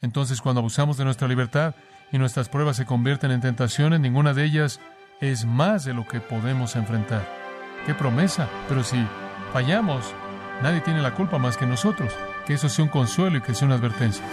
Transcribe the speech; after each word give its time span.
Entonces, 0.00 0.40
cuando 0.40 0.60
abusamos 0.60 0.96
de 0.96 1.04
nuestra 1.04 1.26
libertad 1.26 1.74
y 2.12 2.18
nuestras 2.18 2.48
pruebas 2.48 2.76
se 2.76 2.86
convierten 2.86 3.32
en 3.32 3.40
tentaciones, 3.40 3.98
ninguna 4.00 4.32
de 4.32 4.44
ellas 4.44 4.80
es 5.20 5.44
más 5.44 5.84
de 5.84 5.92
lo 5.92 6.06
que 6.06 6.20
podemos 6.20 6.76
enfrentar. 6.76 7.28
¡Qué 7.84 7.94
promesa! 7.94 8.48
Pero 8.68 8.84
si 8.84 9.04
fallamos, 9.52 10.14
nadie 10.62 10.80
tiene 10.82 11.02
la 11.02 11.14
culpa 11.14 11.38
más 11.38 11.56
que 11.56 11.66
nosotros. 11.66 12.12
Que 12.46 12.54
eso 12.54 12.68
sea 12.68 12.84
un 12.84 12.90
consuelo 12.90 13.38
y 13.38 13.40
que 13.40 13.54
sea 13.54 13.66
una 13.66 13.74
advertencia. 13.74 14.24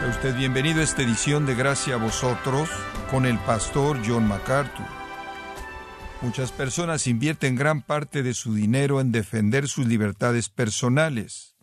Sea 0.00 0.08
usted 0.08 0.34
bienvenido 0.34 0.80
a 0.80 0.84
esta 0.84 1.02
edición 1.02 1.44
de 1.44 1.54
Gracia 1.54 1.96
a 1.96 1.98
vosotros 1.98 2.70
con 3.10 3.26
el 3.26 3.38
pastor 3.40 4.00
John 4.04 4.26
MacArthur. 4.26 5.05
Muchas 6.26 6.50
personas 6.50 7.06
invierten 7.06 7.54
gran 7.54 7.82
parte 7.82 8.24
de 8.24 8.34
su 8.34 8.52
dinero 8.52 9.00
en 9.00 9.12
defender 9.12 9.68
sus 9.68 9.86
libertades 9.86 10.48
personales. 10.48 11.54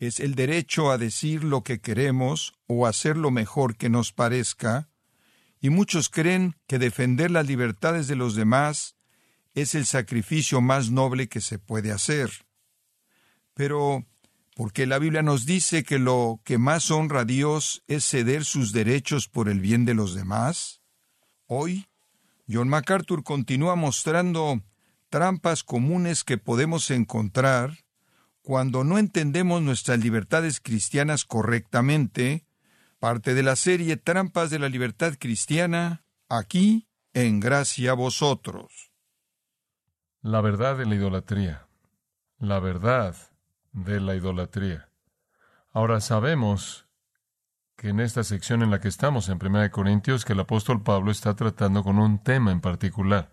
Es 0.00 0.18
el 0.18 0.34
derecho 0.34 0.90
a 0.90 0.98
decir 0.98 1.44
lo 1.44 1.62
que 1.62 1.80
queremos 1.80 2.52
o 2.66 2.88
hacer 2.88 3.16
lo 3.16 3.30
mejor 3.30 3.76
que 3.76 3.88
nos 3.88 4.12
parezca, 4.12 4.90
y 5.60 5.70
muchos 5.70 6.08
creen 6.08 6.56
que 6.66 6.80
defender 6.80 7.30
las 7.30 7.46
libertades 7.46 8.08
de 8.08 8.16
los 8.16 8.34
demás 8.34 8.96
es 9.54 9.76
el 9.76 9.86
sacrificio 9.86 10.60
más 10.60 10.90
noble 10.90 11.28
que 11.28 11.40
se 11.40 11.60
puede 11.60 11.92
hacer. 11.92 12.44
Pero, 13.54 14.04
porque 14.56 14.84
la 14.84 14.98
Biblia 14.98 15.22
nos 15.22 15.46
dice 15.46 15.84
que 15.84 16.00
lo 16.00 16.40
que 16.42 16.58
más 16.58 16.90
honra 16.90 17.20
a 17.20 17.24
Dios 17.24 17.84
es 17.86 18.04
ceder 18.04 18.44
sus 18.44 18.72
derechos 18.72 19.28
por 19.28 19.48
el 19.48 19.60
bien 19.60 19.84
de 19.84 19.94
los 19.94 20.16
demás, 20.16 20.80
hoy 21.46 21.86
John 22.50 22.68
MacArthur 22.68 23.22
continúa 23.22 23.76
mostrando 23.76 24.60
trampas 25.08 25.62
comunes 25.62 26.24
que 26.24 26.36
podemos 26.36 26.90
encontrar 26.90 27.84
cuando 28.42 28.82
no 28.82 28.98
entendemos 28.98 29.62
nuestras 29.62 30.00
libertades 30.00 30.60
cristianas 30.60 31.24
correctamente, 31.24 32.44
parte 32.98 33.34
de 33.34 33.44
la 33.44 33.54
serie 33.54 33.96
Trampas 33.96 34.50
de 34.50 34.58
la 34.58 34.68
Libertad 34.68 35.14
Cristiana, 35.18 36.02
aquí 36.28 36.88
en 37.14 37.38
Gracia 37.38 37.92
a 37.92 37.94
Vosotros. 37.94 38.90
La 40.20 40.40
verdad 40.40 40.76
de 40.76 40.86
la 40.86 40.96
idolatría. 40.96 41.66
La 42.38 42.58
verdad 42.58 43.14
de 43.72 44.00
la 44.00 44.16
idolatría. 44.16 44.88
Ahora 45.70 46.00
sabemos 46.00 46.88
que 47.80 47.88
en 47.88 48.00
esta 48.00 48.24
sección 48.24 48.62
en 48.62 48.70
la 48.70 48.78
que 48.78 48.88
estamos, 48.88 49.30
en 49.30 49.38
1 49.42 49.70
Corintios, 49.70 50.26
que 50.26 50.34
el 50.34 50.40
apóstol 50.40 50.82
Pablo 50.82 51.10
está 51.10 51.34
tratando 51.34 51.82
con 51.82 51.98
un 51.98 52.18
tema 52.18 52.52
en 52.52 52.60
particular. 52.60 53.30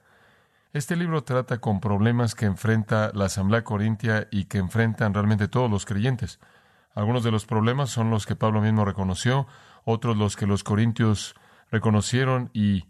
Este 0.72 0.96
libro 0.96 1.26
trata 1.26 1.58
con 1.58 1.82
problemas 1.82 2.34
que 2.34 2.46
enfrenta 2.46 3.12
la 3.14 3.26
Asamblea 3.26 3.66
Corintia 3.66 4.30
y 4.32 4.46
que 4.46 4.60
enfrentan 4.60 5.14
realmente 5.14 5.50
todos 5.50 5.70
los 5.70 5.86
creyentes. 5.86 6.40
Algunos 6.96 7.26
de 7.26 7.32
los 7.32 7.46
problemas 7.46 7.90
son 7.90 8.10
los 8.10 8.26
que 8.26 8.38
Pablo 8.38 8.62
mismo 8.62 8.86
reconoció, 8.86 9.48
otros 9.84 10.16
los 10.16 10.38
que 10.38 10.48
los 10.48 10.64
corintios 10.64 11.36
reconocieron 11.70 12.50
y 12.54 12.86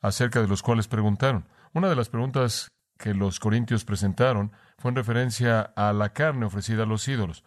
acerca 0.00 0.40
de 0.40 0.48
los 0.48 0.62
cuales 0.62 0.88
preguntaron. 0.88 1.46
Una 1.74 1.90
de 1.90 1.96
las 1.96 2.08
preguntas 2.08 2.72
que 2.96 3.12
los 3.12 3.38
corintios 3.38 3.84
presentaron 3.84 4.52
fue 4.78 4.88
en 4.88 4.96
referencia 4.96 5.60
a 5.60 5.92
la 5.92 6.14
carne 6.14 6.46
ofrecida 6.46 6.84
a 6.84 6.86
los 6.86 7.06
ídolos. 7.06 7.44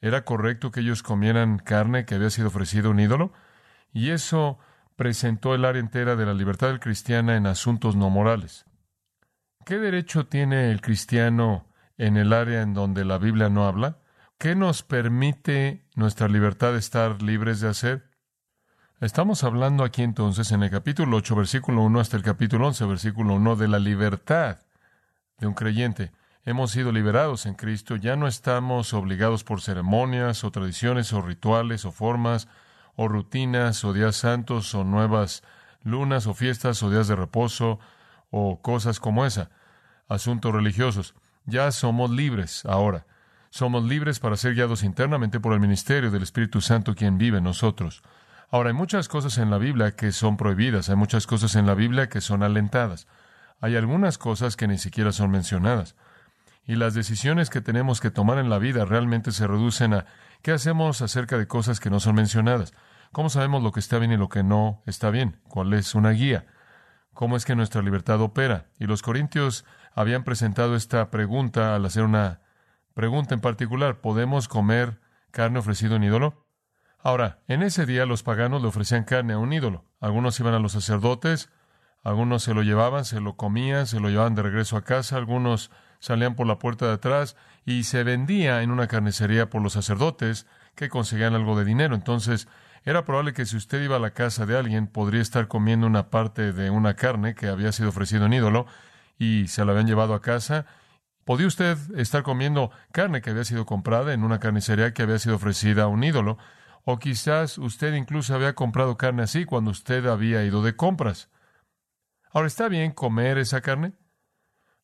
¿Era 0.00 0.24
correcto 0.24 0.70
que 0.70 0.80
ellos 0.80 1.02
comieran 1.02 1.58
carne 1.58 2.04
que 2.04 2.14
había 2.14 2.30
sido 2.30 2.48
ofrecida 2.48 2.88
a 2.88 2.90
un 2.90 3.00
ídolo? 3.00 3.32
Y 3.92 4.10
eso 4.10 4.58
presentó 4.96 5.54
el 5.54 5.64
área 5.64 5.80
entera 5.80 6.16
de 6.16 6.26
la 6.26 6.34
libertad 6.34 6.78
cristiana 6.80 7.36
en 7.36 7.46
asuntos 7.46 7.96
no 7.96 8.10
morales. 8.10 8.66
¿Qué 9.64 9.78
derecho 9.78 10.26
tiene 10.26 10.70
el 10.70 10.80
cristiano 10.80 11.66
en 11.96 12.16
el 12.16 12.32
área 12.32 12.62
en 12.62 12.74
donde 12.74 13.04
la 13.04 13.18
Biblia 13.18 13.48
no 13.48 13.66
habla? 13.66 13.98
¿Qué 14.38 14.54
nos 14.54 14.82
permite 14.82 15.84
nuestra 15.94 16.28
libertad 16.28 16.72
de 16.72 16.78
estar 16.78 17.22
libres 17.22 17.60
de 17.60 17.68
hacer? 17.68 18.08
Estamos 19.00 19.44
hablando 19.44 19.84
aquí 19.84 20.02
entonces 20.02 20.50
en 20.52 20.62
el 20.62 20.70
capítulo 20.70 21.18
8, 21.18 21.36
versículo 21.36 21.82
1 21.82 22.00
hasta 22.00 22.16
el 22.16 22.22
capítulo 22.22 22.66
11, 22.68 22.84
versículo 22.86 23.34
1 23.34 23.56
de 23.56 23.68
la 23.68 23.78
libertad 23.78 24.58
de 25.38 25.46
un 25.46 25.54
creyente. 25.54 26.12
Hemos 26.48 26.70
sido 26.70 26.92
liberados 26.92 27.44
en 27.44 27.52
Cristo, 27.52 27.96
ya 27.96 28.16
no 28.16 28.26
estamos 28.26 28.94
obligados 28.94 29.44
por 29.44 29.60
ceremonias 29.60 30.44
o 30.44 30.50
tradiciones 30.50 31.12
o 31.12 31.20
rituales 31.20 31.84
o 31.84 31.92
formas 31.92 32.48
o 32.96 33.06
rutinas 33.06 33.84
o 33.84 33.92
días 33.92 34.16
santos 34.16 34.74
o 34.74 34.82
nuevas 34.82 35.42
lunas 35.82 36.26
o 36.26 36.32
fiestas 36.32 36.82
o 36.82 36.88
días 36.88 37.06
de 37.06 37.16
reposo 37.16 37.80
o 38.30 38.62
cosas 38.62 38.98
como 38.98 39.26
esa, 39.26 39.50
asuntos 40.08 40.50
religiosos. 40.50 41.14
Ya 41.44 41.70
somos 41.70 42.10
libres 42.10 42.64
ahora. 42.64 43.04
Somos 43.50 43.84
libres 43.84 44.18
para 44.18 44.38
ser 44.38 44.54
guiados 44.54 44.84
internamente 44.84 45.40
por 45.40 45.52
el 45.52 45.60
ministerio 45.60 46.10
del 46.10 46.22
Espíritu 46.22 46.62
Santo 46.62 46.94
quien 46.94 47.18
vive 47.18 47.36
en 47.36 47.44
nosotros. 47.44 48.02
Ahora, 48.50 48.70
hay 48.70 48.74
muchas 48.74 49.08
cosas 49.08 49.36
en 49.36 49.50
la 49.50 49.58
Biblia 49.58 49.96
que 49.96 50.12
son 50.12 50.38
prohibidas, 50.38 50.88
hay 50.88 50.96
muchas 50.96 51.26
cosas 51.26 51.56
en 51.56 51.66
la 51.66 51.74
Biblia 51.74 52.08
que 52.08 52.22
son 52.22 52.42
alentadas. 52.42 53.06
Hay 53.60 53.76
algunas 53.76 54.16
cosas 54.16 54.56
que 54.56 54.66
ni 54.66 54.78
siquiera 54.78 55.12
son 55.12 55.30
mencionadas. 55.30 55.94
Y 56.68 56.76
las 56.76 56.92
decisiones 56.92 57.48
que 57.48 57.62
tenemos 57.62 57.98
que 57.98 58.10
tomar 58.10 58.36
en 58.36 58.50
la 58.50 58.58
vida 58.58 58.84
realmente 58.84 59.32
se 59.32 59.46
reducen 59.46 59.94
a 59.94 60.04
qué 60.42 60.52
hacemos 60.52 61.00
acerca 61.00 61.38
de 61.38 61.48
cosas 61.48 61.80
que 61.80 61.88
no 61.88 61.98
son 61.98 62.14
mencionadas. 62.14 62.74
¿Cómo 63.10 63.30
sabemos 63.30 63.62
lo 63.62 63.72
que 63.72 63.80
está 63.80 63.98
bien 63.98 64.12
y 64.12 64.18
lo 64.18 64.28
que 64.28 64.42
no 64.42 64.82
está 64.84 65.08
bien? 65.08 65.40
¿Cuál 65.48 65.72
es 65.72 65.94
una 65.94 66.10
guía? 66.10 66.44
¿Cómo 67.14 67.38
es 67.38 67.46
que 67.46 67.56
nuestra 67.56 67.80
libertad 67.80 68.20
opera? 68.20 68.66
Y 68.78 68.84
los 68.84 69.00
corintios 69.00 69.64
habían 69.94 70.24
presentado 70.24 70.76
esta 70.76 71.10
pregunta 71.10 71.74
al 71.74 71.86
hacer 71.86 72.04
una 72.04 72.42
pregunta 72.92 73.34
en 73.34 73.40
particular. 73.40 74.02
¿Podemos 74.02 74.46
comer 74.46 75.00
carne 75.30 75.60
ofrecida 75.60 75.94
a 75.94 75.96
un 75.96 76.04
ídolo? 76.04 76.46
Ahora, 76.98 77.38
en 77.48 77.62
ese 77.62 77.86
día 77.86 78.04
los 78.04 78.22
paganos 78.22 78.60
le 78.60 78.68
ofrecían 78.68 79.04
carne 79.04 79.32
a 79.32 79.38
un 79.38 79.54
ídolo. 79.54 79.86
Algunos 80.00 80.38
iban 80.38 80.52
a 80.52 80.58
los 80.58 80.72
sacerdotes, 80.72 81.50
algunos 82.02 82.42
se 82.42 82.52
lo 82.52 82.62
llevaban, 82.62 83.06
se 83.06 83.22
lo 83.22 83.36
comían, 83.36 83.86
se 83.86 84.00
lo 84.00 84.10
llevaban 84.10 84.34
de 84.34 84.42
regreso 84.42 84.76
a 84.76 84.84
casa, 84.84 85.16
algunos 85.16 85.70
salían 86.00 86.34
por 86.34 86.46
la 86.46 86.58
puerta 86.58 86.86
de 86.86 86.92
atrás 86.92 87.36
y 87.64 87.84
se 87.84 88.04
vendía 88.04 88.62
en 88.62 88.70
una 88.70 88.86
carnicería 88.86 89.50
por 89.50 89.62
los 89.62 89.74
sacerdotes 89.74 90.46
que 90.74 90.88
conseguían 90.88 91.34
algo 91.34 91.58
de 91.58 91.64
dinero. 91.64 91.94
Entonces, 91.94 92.48
era 92.84 93.04
probable 93.04 93.32
que 93.32 93.44
si 93.44 93.56
usted 93.56 93.82
iba 93.82 93.96
a 93.96 94.00
la 94.00 94.12
casa 94.12 94.46
de 94.46 94.56
alguien, 94.56 94.86
podría 94.86 95.20
estar 95.20 95.48
comiendo 95.48 95.86
una 95.86 96.10
parte 96.10 96.52
de 96.52 96.70
una 96.70 96.94
carne 96.94 97.34
que 97.34 97.48
había 97.48 97.72
sido 97.72 97.90
ofrecido 97.90 98.26
en 98.26 98.32
ídolo 98.32 98.66
y 99.18 99.48
se 99.48 99.64
la 99.64 99.72
habían 99.72 99.86
llevado 99.86 100.14
a 100.14 100.22
casa. 100.22 100.66
Podía 101.24 101.46
usted 101.46 101.76
estar 101.96 102.22
comiendo 102.22 102.70
carne 102.92 103.20
que 103.20 103.30
había 103.30 103.44
sido 103.44 103.66
comprada 103.66 104.14
en 104.14 104.24
una 104.24 104.38
carnicería 104.38 104.94
que 104.94 105.02
había 105.02 105.18
sido 105.18 105.36
ofrecida 105.36 105.82
a 105.82 105.88
un 105.88 106.04
ídolo. 106.04 106.38
O 106.84 106.98
quizás 106.98 107.58
usted 107.58 107.92
incluso 107.92 108.34
había 108.34 108.54
comprado 108.54 108.96
carne 108.96 109.24
así 109.24 109.44
cuando 109.44 109.70
usted 109.70 110.06
había 110.06 110.42
ido 110.44 110.62
de 110.62 110.74
compras. 110.74 111.28
Ahora, 112.32 112.46
¿está 112.46 112.68
bien 112.68 112.92
comer 112.92 113.36
esa 113.36 113.60
carne? 113.60 113.92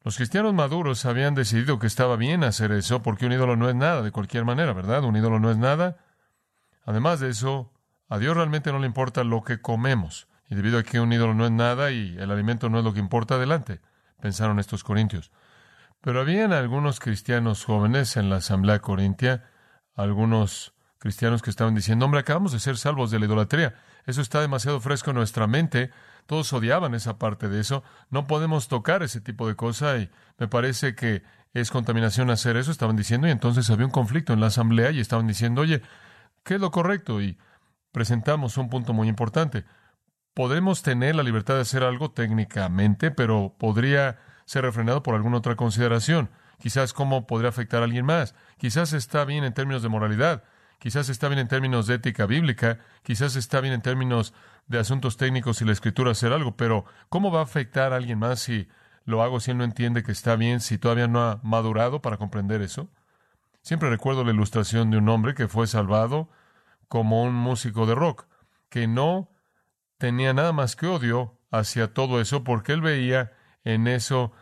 Los 0.05 0.19
cristianos 0.19 0.53
maduros 0.53 1.07
habían 1.07 1.35
decidido 1.35 1.79
que 1.79 1.87
estaba 1.87 2.17
bien 2.17 2.45
hacer 2.45 2.73
eso 2.73 3.03
porque 3.03 3.25
un 3.25 3.33
ídolo 3.33 3.57
no 3.57 3.71
es 3.71 3.75
nada 3.75 4.03
de 4.03 4.13
cualquier 4.13 4.45
manera, 4.45 4.75
¿verdad? 4.75 5.03
Un 5.03 5.17
ídolo 5.17 5.41
no 5.41 5.51
es 5.51 5.57
nada. 5.57 5.97
Además 6.85 7.21
de 7.21 7.31
eso, 7.31 7.73
a 8.11 8.19
Dios 8.19 8.37
realmente 8.37 8.71
no 8.71 8.79
le 8.79 8.87
importa 8.87 9.25
lo 9.25 9.43
que 9.43 9.63
comemos. 9.63 10.29
Y 10.51 10.57
debido 10.57 10.79
a 10.79 10.83
que 10.83 11.01
un 11.01 11.11
ídolo 11.11 11.33
no 11.33 11.47
es 11.47 11.53
nada 11.53 11.91
y 11.91 12.19
el 12.19 12.31
alimento 12.31 12.69
no 12.69 12.81
es 12.81 12.85
lo 12.85 12.93
que 12.93 13.01
importa, 13.01 13.37
adelante, 13.37 13.81
pensaron 14.21 14.59
estos 14.59 14.85
corintios. 14.85 15.33
Pero 16.03 16.21
habían 16.21 16.53
algunos 16.53 17.01
cristianos 17.01 17.65
jóvenes 17.65 18.19
en 18.19 18.29
la 18.29 18.37
asamblea 18.37 18.81
corintia, 18.81 19.49
algunos 19.95 20.75
cristianos 20.99 21.41
que 21.41 21.49
estaban 21.49 21.75
diciendo, 21.75 22.05
hombre, 22.05 22.21
acabamos 22.21 22.53
de 22.53 22.61
ser 22.61 22.77
salvos 22.77 23.11
de 23.11 23.21
la 23.21 23.25
idolatría. 23.25 23.75
Eso 24.05 24.21
está 24.21 24.43
demasiado 24.43 24.81
fresco 24.81 25.13
en 25.13 25.17
nuestra 25.17 25.47
mente. 25.47 25.93
Todos 26.27 26.53
odiaban 26.53 26.95
esa 26.95 27.19
parte 27.19 27.49
de 27.49 27.61
eso. 27.61 27.83
No 28.11 28.27
podemos 28.27 28.69
tocar 28.69 29.03
ese 29.03 29.21
tipo 29.21 29.47
de 29.49 29.57
cosa 29.57 29.99
y 29.99 30.11
me 30.39 30.49
parece 30.49 30.95
que 30.95 31.23
es 31.53 31.71
contaminación 31.71 32.31
hacer 32.31 32.57
eso, 32.57 32.71
estaban 32.71 32.97
diciendo, 32.97 33.29
y 33.29 33.31
entonces 33.31 33.71
había 33.71 33.87
un 33.87 33.93
conflicto 33.93 34.33
en 34.33 34.41
la 34.41 34.49
asamblea 34.49 34.91
y 34.91 35.01
estaban 35.01 35.27
diciendo, 35.27 35.61
oye, 35.61 35.83
¿qué 36.43 36.55
es 36.55 36.61
lo 36.61 36.71
correcto? 36.73 37.23
Y 37.23 37.39
presentamos 37.93 38.59
un 38.59 38.69
punto 38.69 38.93
muy 38.93 39.09
importante. 39.09 39.65
Podemos 40.35 40.83
tener 40.83 41.15
la 41.15 41.23
libertad 41.23 41.55
de 41.55 41.61
hacer 41.61 41.85
algo 41.85 42.11
técnicamente, 42.11 43.13
pero 43.13 43.55
podría 43.57 44.19
ser 44.47 44.65
refrenado 44.65 45.03
por 45.05 45.15
alguna 45.15 45.39
otra 45.39 45.55
consideración. 45.55 46.31
Quizás 46.59 46.93
cómo 46.93 47.27
podría 47.27 47.51
afectar 47.51 47.83
a 47.83 47.85
alguien 47.85 48.05
más. 48.05 48.35
Quizás 48.59 48.93
está 48.93 49.25
bien 49.25 49.45
en 49.45 49.55
términos 49.55 49.83
de 49.83 49.89
moralidad. 49.89 50.43
Quizás 50.85 51.09
está 51.09 51.29
bien 51.29 51.39
en 51.39 51.49
términos 51.49 51.87
de 51.87 51.95
ética 51.95 52.27
bíblica. 52.27 52.79
Quizás 53.03 53.37
está 53.37 53.63
bien 53.63 53.73
en 53.73 53.81
términos 53.81 54.35
de 54.67 54.79
asuntos 54.79 55.17
técnicos 55.17 55.63
y 55.63 55.65
la 55.65 55.73
escritura 55.73 56.11
hacer 56.11 56.31
algo. 56.31 56.59
Pero 56.59 56.85
¿cómo 57.09 57.33
va 57.33 57.41
a 57.41 57.45
afectar 57.45 57.95
a 57.95 57.97
alguien 57.97 58.19
más 58.19 58.41
si 58.41 58.69
lo 59.07 59.23
hago 59.23 59.41
si 59.41 59.53
él 59.53 59.57
no 59.57 59.65
entiende 59.65 60.03
que 60.03 60.13
está 60.13 60.37
bien, 60.37 60.61
si 60.61 60.77
todavía 60.77 61.09
no 61.09 61.23
ha 61.23 61.41
madurado 61.43 62.03
para 62.03 62.19
comprender 62.19 62.61
eso? 62.61 62.91
Siempre 63.63 63.89
recuerdo 63.89 64.25
la 64.25 64.33
ilustración 64.33 64.91
de 64.91 64.99
un 64.99 65.09
hombre 65.09 65.35
que 65.35 65.49
fue 65.49 65.67
salvado 65.67 66.29
como 66.89 67.23
un 67.23 67.33
músico 67.33 67.87
de 67.87 67.95
rock, 67.95 68.27
que 68.69 68.87
no 68.87 69.31
tenía 69.97 70.35
nada 70.35 70.53
más 70.53 70.77
que 70.77 70.87
odio 70.87 71.41
hacia 71.51 71.95
todo 71.95 72.21
eso 72.21 72.45
porque 72.45 72.73
él 72.73 72.83
veía 72.83 73.33
en 73.65 73.89
eso 73.89 74.33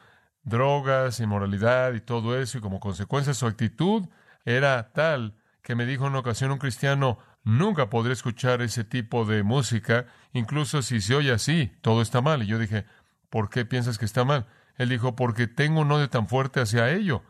drogas, 0.43 1.21
inmoralidad 1.21 1.93
y 1.93 2.01
todo 2.01 2.37
eso, 2.37 2.59
y 2.59 2.61
como 2.61 2.81
consecuencia 2.81 3.33
su 3.33 3.47
actitud 3.47 4.09
era 4.45 4.93
tal 4.93 5.37
que 5.63 5.75
me 5.75 5.87
dijo 5.87 6.05
en 6.05 6.11
una 6.11 6.19
ocasión 6.21 6.51
un 6.51 6.59
cristiano, 6.59 7.19
nunca 7.45 7.89
podré 7.89 8.13
escuchar 8.13 8.63
ese 8.63 8.85
tipo 8.85 9.25
de 9.25 9.43
música, 9.43 10.07
incluso 10.33 10.83
si 10.83 11.01
se 11.01 11.15
oye 11.15 11.33
así, 11.33 11.73
todo 11.81 12.03
está 12.03 12.21
mal. 12.21 12.43
Y 12.43 12.47
yo 12.47 12.59
dije, 12.59 12.85
¿por 13.31 13.49
qué 13.49 13.65
piensas 13.65 13.99
que 13.99 14.05
está 14.05 14.25
mal? 14.25 14.47
Él 14.77 14.89
dijo, 14.89 15.15
porque 15.15 15.47
tengo 15.47 15.81
un 15.81 15.93
odio 15.93 16.11
tan 16.11 16.27
fuerte 16.27 16.61
hacia 16.61 16.91
ello. 16.91 17.23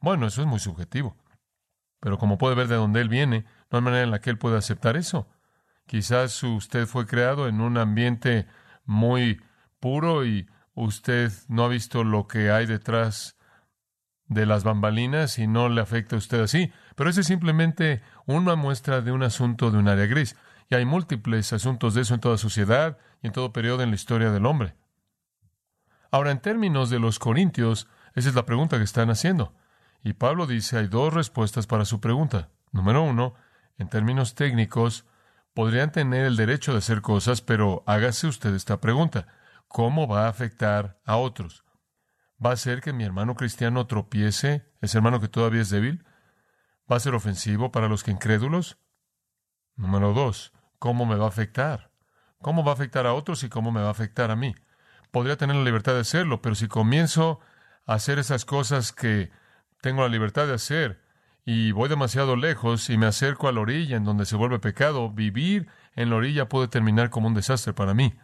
Bueno, 0.00 0.26
eso 0.26 0.42
es 0.42 0.46
muy 0.46 0.58
subjetivo. 0.58 1.16
Pero 2.00 2.18
como 2.18 2.38
puede 2.38 2.54
ver 2.54 2.68
de 2.68 2.76
dónde 2.76 3.00
él 3.00 3.08
viene, 3.08 3.44
no 3.70 3.78
hay 3.78 3.84
manera 3.84 4.02
en 4.04 4.10
la 4.10 4.20
que 4.20 4.30
él 4.30 4.38
pueda 4.38 4.58
aceptar 4.58 4.96
eso. 4.96 5.28
Quizás 5.86 6.42
usted 6.42 6.86
fue 6.86 7.06
creado 7.06 7.48
en 7.48 7.60
un 7.60 7.76
ambiente 7.76 8.46
muy 8.84 9.42
puro 9.80 10.24
y 10.24 10.48
usted 10.74 11.32
no 11.48 11.64
ha 11.64 11.68
visto 11.68 12.04
lo 12.04 12.26
que 12.26 12.50
hay 12.50 12.66
detrás 12.66 13.36
de 14.26 14.46
las 14.46 14.62
bambalinas 14.62 15.38
y 15.38 15.46
no 15.46 15.68
le 15.68 15.80
afecta 15.80 16.14
a 16.14 16.18
usted 16.18 16.40
así. 16.40 16.72
Pero 17.00 17.08
ese 17.08 17.22
es 17.22 17.28
simplemente 17.28 18.02
una 18.26 18.56
muestra 18.56 19.00
de 19.00 19.10
un 19.10 19.22
asunto 19.22 19.70
de 19.70 19.78
un 19.78 19.88
área 19.88 20.04
gris. 20.04 20.36
Y 20.68 20.74
hay 20.74 20.84
múltiples 20.84 21.50
asuntos 21.54 21.94
de 21.94 22.02
eso 22.02 22.12
en 22.12 22.20
toda 22.20 22.36
sociedad 22.36 22.98
y 23.22 23.28
en 23.28 23.32
todo 23.32 23.54
periodo 23.54 23.82
en 23.82 23.88
la 23.88 23.94
historia 23.94 24.30
del 24.30 24.44
hombre. 24.44 24.74
Ahora, 26.10 26.30
en 26.30 26.40
términos 26.40 26.90
de 26.90 26.98
los 26.98 27.18
corintios, 27.18 27.88
esa 28.14 28.28
es 28.28 28.34
la 28.34 28.44
pregunta 28.44 28.76
que 28.76 28.84
están 28.84 29.08
haciendo. 29.08 29.54
Y 30.04 30.12
Pablo 30.12 30.46
dice, 30.46 30.76
hay 30.76 30.88
dos 30.88 31.14
respuestas 31.14 31.66
para 31.66 31.86
su 31.86 32.02
pregunta. 32.02 32.50
Número 32.70 33.02
uno, 33.02 33.32
en 33.78 33.88
términos 33.88 34.34
técnicos, 34.34 35.06
podrían 35.54 35.92
tener 35.92 36.26
el 36.26 36.36
derecho 36.36 36.72
de 36.72 36.80
hacer 36.80 37.00
cosas, 37.00 37.40
pero 37.40 37.82
hágase 37.86 38.26
usted 38.26 38.54
esta 38.54 38.78
pregunta. 38.82 39.26
¿Cómo 39.68 40.06
va 40.06 40.26
a 40.26 40.28
afectar 40.28 41.00
a 41.06 41.16
otros? 41.16 41.64
¿Va 42.44 42.52
a 42.52 42.56
ser 42.56 42.82
que 42.82 42.92
mi 42.92 43.04
hermano 43.04 43.36
cristiano 43.36 43.86
tropiece, 43.86 44.66
ese 44.82 44.98
hermano 44.98 45.18
que 45.18 45.28
todavía 45.28 45.62
es 45.62 45.70
débil? 45.70 46.04
¿Va 46.90 46.96
a 46.96 47.00
ser 47.00 47.14
ofensivo 47.14 47.70
para 47.70 47.88
los 47.88 48.02
que 48.02 48.10
incrédulos? 48.10 48.78
Número 49.76 50.12
dos, 50.12 50.52
¿cómo 50.78 51.06
me 51.06 51.14
va 51.14 51.26
a 51.26 51.28
afectar? 51.28 51.90
¿Cómo 52.42 52.64
va 52.64 52.72
a 52.72 52.74
afectar 52.74 53.06
a 53.06 53.14
otros 53.14 53.44
y 53.44 53.48
cómo 53.48 53.70
me 53.70 53.80
va 53.80 53.88
a 53.88 53.92
afectar 53.92 54.30
a 54.30 54.36
mí? 54.36 54.54
Podría 55.12 55.36
tener 55.36 55.54
la 55.54 55.62
libertad 55.62 55.94
de 55.94 56.00
hacerlo, 56.00 56.42
pero 56.42 56.54
si 56.54 56.66
comienzo 56.66 57.38
a 57.86 57.94
hacer 57.94 58.18
esas 58.18 58.44
cosas 58.44 58.92
que 58.92 59.30
tengo 59.80 60.02
la 60.02 60.08
libertad 60.08 60.48
de 60.48 60.54
hacer 60.54 61.00
y 61.44 61.70
voy 61.72 61.88
demasiado 61.88 62.34
lejos 62.34 62.90
y 62.90 62.98
me 62.98 63.06
acerco 63.06 63.46
a 63.46 63.52
la 63.52 63.60
orilla 63.60 63.96
en 63.96 64.04
donde 64.04 64.26
se 64.26 64.36
vuelve 64.36 64.58
pecado, 64.58 65.10
vivir 65.10 65.68
en 65.94 66.10
la 66.10 66.16
orilla 66.16 66.48
puede 66.48 66.66
terminar 66.66 67.10
como 67.10 67.28
un 67.28 67.34
desastre 67.34 67.72
para 67.72 67.94
mí. 67.94 68.14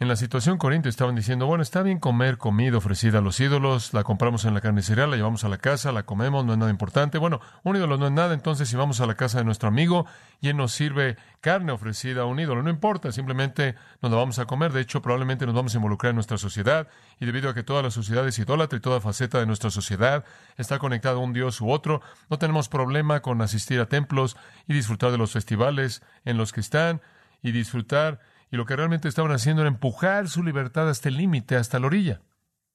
En 0.00 0.06
la 0.06 0.14
situación 0.14 0.58
corintia 0.58 0.90
estaban 0.90 1.16
diciendo, 1.16 1.46
bueno, 1.46 1.60
está 1.60 1.82
bien 1.82 1.98
comer 1.98 2.38
comida 2.38 2.76
ofrecida 2.76 3.18
a 3.18 3.20
los 3.20 3.40
ídolos, 3.40 3.92
la 3.92 4.04
compramos 4.04 4.44
en 4.44 4.54
la 4.54 4.60
carnicería, 4.60 5.08
la 5.08 5.16
llevamos 5.16 5.42
a 5.42 5.48
la 5.48 5.58
casa, 5.58 5.90
la 5.90 6.04
comemos, 6.04 6.44
no 6.44 6.52
es 6.52 6.58
nada 6.58 6.70
importante. 6.70 7.18
Bueno, 7.18 7.40
un 7.64 7.74
ídolo 7.74 7.98
no 7.98 8.06
es 8.06 8.12
nada, 8.12 8.32
entonces 8.32 8.68
si 8.68 8.76
vamos 8.76 9.00
a 9.00 9.06
la 9.06 9.16
casa 9.16 9.38
de 9.38 9.44
nuestro 9.44 9.68
amigo 9.68 10.06
y 10.40 10.50
él 10.50 10.56
nos 10.56 10.70
sirve 10.70 11.16
carne 11.40 11.72
ofrecida 11.72 12.22
a 12.22 12.26
un 12.26 12.38
ídolo, 12.38 12.62
no 12.62 12.70
importa, 12.70 13.10
simplemente 13.10 13.74
nos 14.00 14.12
la 14.12 14.18
vamos 14.18 14.38
a 14.38 14.46
comer. 14.46 14.72
De 14.72 14.82
hecho, 14.82 15.02
probablemente 15.02 15.46
nos 15.46 15.54
vamos 15.56 15.74
a 15.74 15.78
involucrar 15.78 16.10
en 16.10 16.16
nuestra 16.16 16.38
sociedad 16.38 16.86
y 17.18 17.26
debido 17.26 17.50
a 17.50 17.54
que 17.54 17.64
toda 17.64 17.82
la 17.82 17.90
sociedad 17.90 18.24
es 18.28 18.38
idólatra 18.38 18.76
y 18.76 18.80
toda 18.80 19.00
faceta 19.00 19.40
de 19.40 19.46
nuestra 19.46 19.70
sociedad 19.70 20.24
está 20.58 20.78
conectada 20.78 21.16
a 21.16 21.18
un 21.18 21.32
dios 21.32 21.60
u 21.60 21.72
otro, 21.72 22.02
no 22.30 22.38
tenemos 22.38 22.68
problema 22.68 23.18
con 23.18 23.42
asistir 23.42 23.80
a 23.80 23.86
templos 23.86 24.36
y 24.68 24.74
disfrutar 24.74 25.10
de 25.10 25.18
los 25.18 25.32
festivales 25.32 26.04
en 26.24 26.36
los 26.36 26.52
que 26.52 26.60
están 26.60 27.00
y 27.42 27.50
disfrutar 27.50 28.20
y 28.50 28.56
lo 28.56 28.64
que 28.64 28.76
realmente 28.76 29.08
estaban 29.08 29.32
haciendo 29.32 29.62
era 29.62 29.68
empujar 29.68 30.28
su 30.28 30.42
libertad 30.42 30.88
hasta 30.88 31.08
el 31.08 31.16
límite, 31.16 31.56
hasta 31.56 31.78
la 31.78 31.86
orilla. 31.86 32.20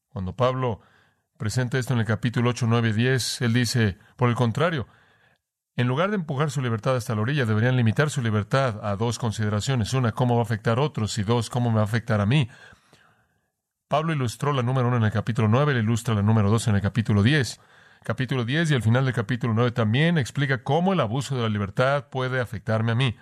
Cuando 0.10 0.36
Pablo 0.36 0.82
presenta 1.38 1.80
esto 1.80 1.94
en 1.94 2.00
el 2.00 2.06
capítulo 2.06 2.52
8, 2.52 2.68
9, 2.70 2.94
10, 2.94 3.42
él 3.42 3.54
dice, 3.54 3.98
por 4.16 4.30
el 4.30 4.36
contrario, 4.36 4.88
en 5.76 5.88
lugar 5.88 6.12
de 6.12 6.18
empujar 6.18 6.52
su 6.52 6.62
libertad 6.62 6.96
hasta 6.96 7.16
la 7.16 7.22
orilla, 7.22 7.46
deberían 7.46 7.76
limitar 7.76 8.12
su 8.12 8.22
libertad 8.22 8.80
a 8.84 8.96
dos 8.96 9.18
consideraciones. 9.18 9.94
Una, 9.94 10.12
cómo 10.12 10.36
va 10.36 10.42
a 10.42 10.44
afectar 10.44 10.78
a 10.78 10.82
otros, 10.82 11.18
y 11.18 11.24
dos, 11.24 11.50
cómo 11.50 11.72
me 11.72 11.78
va 11.78 11.82
a 11.82 11.86
afectar 11.86 12.22
a 12.22 12.28
mí. 12.28 12.48
Pablo 13.88 14.14
ilustró 14.14 14.54
la 14.54 14.62
número 14.62 14.88
uno 14.88 14.98
en 14.98 15.04
el 15.04 15.12
capítulo 15.12 15.48
9, 15.48 15.74
le 15.74 15.80
ilustra 15.80 16.14
la 16.14 16.22
número 16.22 16.52
dos 16.52 16.68
en 16.68 16.76
el 16.76 16.82
capítulo 16.82 17.24
10. 17.24 17.60
Capítulo 18.04 18.44
10 18.44 18.72
y 18.72 18.74
al 18.76 18.82
final 18.84 19.06
del 19.06 19.14
capítulo 19.14 19.54
9 19.54 19.72
también 19.72 20.18
explica 20.18 20.64
cómo 20.64 20.94
el 20.94 21.00
abuso 21.00 21.36
de 21.36 21.42
la 21.42 21.50
libertad 21.50 22.08
puede 22.10 22.40
afectarme 22.40 22.92
a 22.92 22.96
mí. 22.96 23.16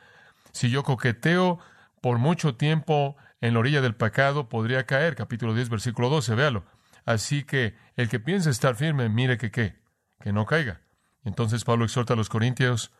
Si 0.51 0.69
yo 0.69 0.83
coqueteo 0.83 1.59
por 2.01 2.18
mucho 2.18 2.56
tiempo 2.56 3.15
en 3.39 3.53
la 3.53 3.59
orilla 3.59 3.81
del 3.81 3.95
pecado 3.95 4.50
podría 4.50 4.86
caer. 4.86 5.15
Capítulo 5.15 5.53
10, 5.53 5.69
versículo 5.69 6.09
12, 6.09 6.36
véalo. 6.36 6.65
Así 7.06 7.44
que 7.44 7.75
el 7.95 8.09
que 8.09 8.19
piensa 8.19 8.50
estar 8.50 8.75
firme, 8.75 9.09
mire 9.09 9.38
que 9.38 9.51
qué, 9.51 9.80
que 10.19 10.33
no 10.33 10.45
caiga. 10.45 10.81
Entonces 11.23 11.64
Pablo 11.64 11.85
exhorta 11.85 12.14
a 12.14 12.18
los 12.18 12.30
corintios 12.30 12.92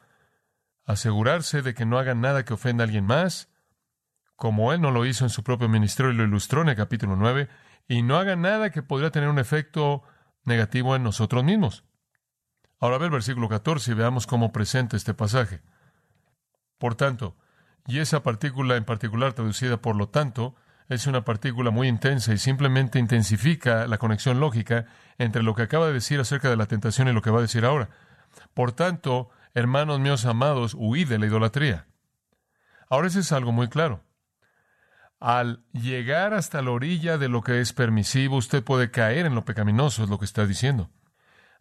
a 0.86 0.94
asegurarse 0.94 1.62
de 1.62 1.74
que 1.74 1.86
no 1.86 2.00
hagan 2.00 2.22
nada 2.22 2.46
que 2.46 2.54
ofenda 2.54 2.84
a 2.84 2.86
alguien 2.86 3.06
más, 3.06 3.50
como 4.36 4.74
él 4.74 4.82
no 4.82 4.92
lo 4.92 5.06
hizo 5.06 5.26
en 5.26 5.30
su 5.30 5.44
propio 5.44 5.70
ministerio 5.70 6.12
y 6.12 6.16
lo 6.16 6.24
ilustró 6.24 6.62
en 6.62 6.70
el 6.70 6.76
capítulo 6.76 7.16
9, 7.16 7.50
y 7.88 8.02
no 8.02 8.18
hagan 8.18 8.42
nada 8.42 8.72
que 8.72 8.82
podría 8.82 9.12
tener 9.12 9.30
un 9.30 9.40
efecto 9.40 10.04
negativo 10.46 10.96
en 10.96 11.04
nosotros 11.04 11.44
mismos. 11.44 11.84
Ahora 12.80 12.98
ve 12.98 13.06
el 13.06 13.12
versículo 13.12 13.48
14 13.48 13.92
y 13.92 13.94
veamos 13.94 14.26
cómo 14.26 14.52
presenta 14.52 14.98
este 14.98 15.14
pasaje. 15.14 15.62
Por 16.80 16.96
tanto, 16.96 17.38
y 17.88 18.00
esa 18.00 18.24
partícula 18.24 18.76
en 18.76 18.86
particular, 18.86 19.34
traducida 19.34 19.78
por 19.78 19.96
lo 19.96 20.10
tanto, 20.10 20.56
es 20.88 21.08
una 21.08 21.24
partícula 21.24 21.72
muy 21.72 21.88
intensa 21.88 22.34
y 22.34 22.38
simplemente 22.38 23.00
intensifica 23.00 23.88
la 23.88 23.98
conexión 23.98 24.40
lógica 24.40 24.86
entre 25.18 25.44
lo 25.44 25.56
que 25.56 25.64
acaba 25.64 25.88
de 25.88 25.94
decir 25.94 26.20
acerca 26.20 26.50
de 26.50 26.58
la 26.58 26.66
tentación 26.66 27.08
y 27.08 27.14
lo 27.14 27.22
que 27.22 27.32
va 27.32 27.40
a 27.40 27.44
decir 27.44 27.66
ahora. 27.66 27.90
Por 28.54 28.74
tanto, 28.74 29.30
hermanos 29.54 30.00
míos 30.00 30.26
amados, 30.26 30.76
huid 30.78 31.08
de 31.08 31.20
la 31.20 31.28
idolatría. 31.28 31.88
Ahora 32.90 33.08
eso 33.08 33.20
es 33.20 33.32
algo 33.32 33.52
muy 33.52 33.70
claro. 33.70 34.04
Al 35.20 35.64
llegar 35.72 36.34
hasta 36.34 36.62
la 36.62 36.72
orilla 36.72 37.18
de 37.18 37.30
lo 37.30 37.42
que 37.42 37.62
es 37.62 37.74
permisivo, 37.74 38.38
usted 38.38 38.64
puede 38.64 38.92
caer 38.92 39.26
en 39.26 39.36
lo 39.36 39.46
pecaminoso, 39.46 40.04
es 40.04 40.10
lo 40.10 40.20
que 40.20 40.26
está 40.26 40.46
diciendo. 40.46 40.90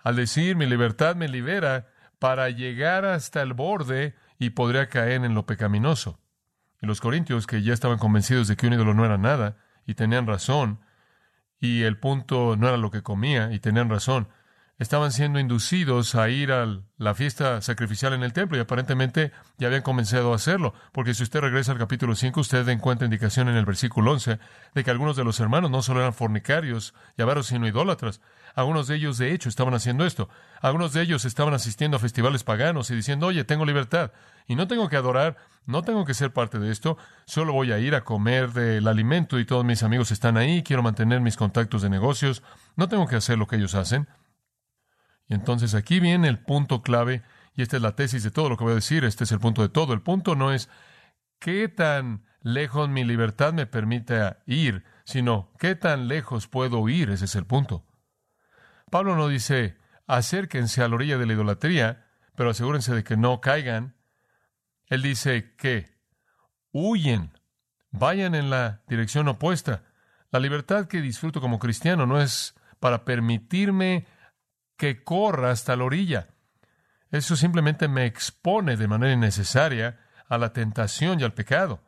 Al 0.03 0.17
decir 0.17 0.57
mi 0.57 0.67
libertad 0.67 1.15
me 1.15 1.29
libera, 1.29 1.87
para 2.19 2.51
llegar 2.51 3.05
hasta 3.05 3.43
el 3.43 3.53
borde 3.53 4.15
y 4.41 4.51
podría 4.51 4.89
caer 4.89 5.23
en 5.25 5.35
lo 5.35 5.45
pecaminoso. 5.45 6.19
Y 6.81 6.87
los 6.87 7.01
corintios, 7.03 7.47
que 7.47 7.63
ya 7.63 7.75
estaban 7.75 7.99
convencidos 7.99 8.49
de 8.49 8.57
que 8.57 8.67
un 8.67 8.73
ídolo 8.73 8.95
no 8.95 9.05
era 9.05 9.19
nada, 9.19 9.59
y 9.87 9.95
tenían 9.95 10.27
razón, 10.27 10.81
y 11.61 11.83
el 11.83 11.99
punto 11.99 12.57
no 12.57 12.67
era 12.67 12.79
lo 12.79 12.91
que 12.91 13.03
comía, 13.03 13.53
y 13.53 13.61
tenían 13.61 13.91
razón, 13.91 14.29
estaban 14.81 15.13
siendo 15.13 15.39
inducidos 15.39 16.15
a 16.15 16.31
ir 16.31 16.53
a 16.53 16.81
la 16.97 17.15
fiesta 17.15 17.61
sacrificial 17.61 18.15
en 18.15 18.23
el 18.23 18.33
templo 18.33 18.57
y 18.57 18.61
aparentemente 18.61 19.31
ya 19.59 19.67
habían 19.67 19.83
comenzado 19.83 20.33
a 20.33 20.37
hacerlo, 20.37 20.73
porque 20.93 21.13
si 21.13 21.23
usted 21.23 21.41
regresa 21.41 21.73
al 21.73 21.79
capítulo 21.79 22.15
5, 22.17 22.41
usted 22.41 22.67
encuentra 22.71 23.05
indicación 23.05 23.51
en 23.51 23.57
el 23.57 23.67
versículo 23.67 24.11
11 24.13 24.39
de 24.75 24.85
que 24.85 24.91
algunos 24.91 25.17
de 25.17 25.25
los 25.25 25.39
hermanos 25.39 25.71
no 25.71 25.83
solo 25.83 26.01
eran 26.01 26.15
fornicarios 26.15 26.95
y 27.19 27.23
avaros, 27.23 27.49
sino 27.49 27.69
idólatras. 27.69 28.23
Algunos 28.55 28.89
de 28.89 28.97
ellos, 28.97 29.19
de 29.19 29.35
hecho, 29.35 29.51
estaban 29.51 29.75
haciendo 29.75 30.07
esto. 30.07 30.31
Algunos 30.63 30.95
de 30.95 31.03
ellos 31.03 31.27
estaban 31.27 31.53
asistiendo 31.53 31.99
a 31.99 32.01
festivales 32.01 32.43
paganos 32.43 32.91
y 32.91 32.97
diciendo, 32.97 33.27
oye, 33.27 33.45
tengo 33.45 33.67
libertad 33.67 34.13
y 34.47 34.57
no 34.57 34.67
tengo 34.67 34.89
que 34.89 34.97
adorar, 34.97 35.37
no 35.67 35.83
tengo 35.83 36.07
que 36.07 36.15
ser 36.15 36.33
parte 36.33 36.59
de 36.59 36.73
esto, 36.73 36.97
solo 37.27 37.53
voy 37.53 37.71
a 37.73 37.79
ir 37.79 37.95
a 37.95 38.01
comer 38.01 38.53
del 38.53 38.89
alimento 38.89 39.39
y 39.39 39.45
todos 39.45 39.65
mis 39.65 39.83
amigos 39.83 40.11
están 40.11 40.39
ahí, 40.39 40.63
quiero 40.63 40.83
mantener 40.83 41.21
mis 41.21 41.37
contactos 41.37 41.83
de 41.83 41.91
negocios, 41.91 42.43
no 42.77 42.89
tengo 42.89 43.07
que 43.07 43.17
hacer 43.17 43.37
lo 43.37 43.47
que 43.47 43.57
ellos 43.57 43.75
hacen. 43.75 44.09
Y 45.31 45.35
entonces 45.35 45.75
aquí 45.75 46.01
viene 46.01 46.27
el 46.27 46.41
punto 46.41 46.83
clave, 46.83 47.23
y 47.55 47.63
esta 47.63 47.77
es 47.77 47.83
la 47.83 47.95
tesis 47.95 48.25
de 48.25 48.33
todo 48.33 48.49
lo 48.49 48.57
que 48.57 48.65
voy 48.65 48.73
a 48.73 48.77
decir, 48.77 49.05
este 49.05 49.23
es 49.23 49.31
el 49.31 49.39
punto 49.39 49.63
de 49.63 49.69
todo. 49.69 49.95
El 49.95 50.03
punto 50.03 50.35
no 50.35 50.53
es 50.53 50.69
qué 51.39 51.69
tan 51.69 52.25
lejos 52.43 52.89
mi 52.89 53.05
libertad 53.05 53.53
me 53.53 53.65
permite 53.67 54.37
ir, 54.47 54.85
sino 55.05 55.53
qué 55.61 55.77
tan 55.77 56.09
lejos 56.09 56.49
puedo 56.49 56.89
ir, 56.89 57.11
ese 57.11 57.27
es 57.27 57.37
el 57.37 57.47
punto. 57.47 57.87
Pablo 58.91 59.15
no 59.15 59.29
dice 59.29 59.79
acérquense 60.09 60.83
a 60.83 60.89
la 60.89 60.97
orilla 60.97 61.17
de 61.17 61.27
la 61.27 61.35
idolatría, 61.35 62.09
pero 62.35 62.51
asegúrense 62.51 62.93
de 62.93 63.05
que 63.05 63.17
no 63.17 63.41
caigan. 63.41 63.95
Él 64.87 65.03
dice 65.03 65.55
que 65.55 65.97
huyen, 66.73 67.39
vayan 67.93 68.35
en 68.35 68.51
la 68.51 68.83
dirección 68.89 69.29
opuesta. 69.29 69.85
La 70.33 70.41
libertad 70.41 70.87
que 70.87 71.01
disfruto 71.01 71.41
como 71.41 71.61
cristiano 71.61 72.05
no 72.05 72.21
es 72.21 72.57
para 72.81 73.05
permitirme 73.05 74.07
que 74.81 75.05
corra 75.05 75.51
hasta 75.51 75.77
la 75.77 75.85
orilla. 75.85 76.29
Eso 77.11 77.37
simplemente 77.37 77.87
me 77.87 78.07
expone 78.07 78.79
de 78.79 78.89
manera 78.89 79.13
innecesaria 79.13 80.01
a 80.27 80.39
la 80.39 80.55
tentación 80.55 81.21
y 81.21 81.23
al 81.23 81.35
pecado, 81.35 81.83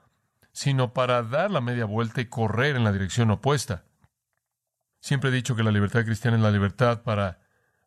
sino 0.53 0.93
para 0.93 1.23
dar 1.23 1.51
la 1.51 1.63
media 1.63 1.87
vuelta 1.87 2.21
y 2.21 2.27
correr 2.27 2.77
en 2.77 2.85
la 2.85 2.93
dirección 2.93 3.31
opuesta. 3.31 3.85
Siempre 5.01 5.31
he 5.31 5.33
dicho 5.33 5.57
que 5.57 5.63
la 5.63 5.71
libertad 5.71 6.05
cristiana 6.05 6.37
es 6.37 6.43
la 6.43 6.51
libertad 6.51 7.01
para 7.03 7.41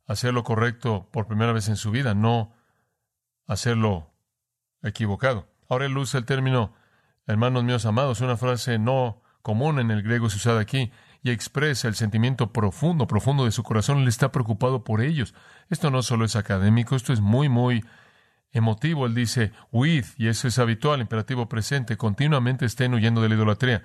hacer 0.07 0.33
lo 0.33 0.43
correcto 0.43 1.07
por 1.11 1.27
primera 1.27 1.53
vez 1.53 1.67
en 1.67 1.75
su 1.75 1.91
vida, 1.91 2.15
no 2.15 2.55
hacerlo 3.45 4.11
equivocado. 4.81 5.47
Ahora 5.69 5.85
él 5.85 5.95
usa 5.95 6.19
el 6.19 6.25
término 6.25 6.73
hermanos 7.27 7.63
míos 7.63 7.85
amados, 7.85 8.21
una 8.21 8.37
frase 8.37 8.79
no 8.79 9.21
común 9.43 9.77
en 9.77 9.91
el 9.91 10.01
griego 10.01 10.31
se 10.31 10.37
usada 10.37 10.61
aquí, 10.61 10.91
y 11.25 11.31
expresa 11.31 11.87
el 11.87 11.95
sentimiento 11.95 12.53
profundo, 12.53 13.07
profundo 13.07 13.45
de 13.45 13.51
su 13.51 13.63
corazón. 13.63 13.97
Él 13.97 14.07
está 14.07 14.31
preocupado 14.31 14.83
por 14.83 15.01
ellos. 15.01 15.33
Esto 15.71 15.89
no 15.89 16.03
solo 16.03 16.23
es 16.23 16.35
académico, 16.35 16.95
esto 16.95 17.13
es 17.13 17.19
muy, 17.19 17.49
muy 17.49 17.83
emotivo. 18.51 19.07
Él 19.07 19.15
dice, 19.15 19.51
huid, 19.71 20.05
y 20.17 20.27
eso 20.27 20.47
es 20.47 20.59
habitual, 20.59 21.01
imperativo 21.01 21.49
presente, 21.49 21.97
continuamente 21.97 22.67
estén 22.67 22.93
huyendo 22.93 23.23
de 23.23 23.29
la 23.29 23.35
idolatría. 23.35 23.81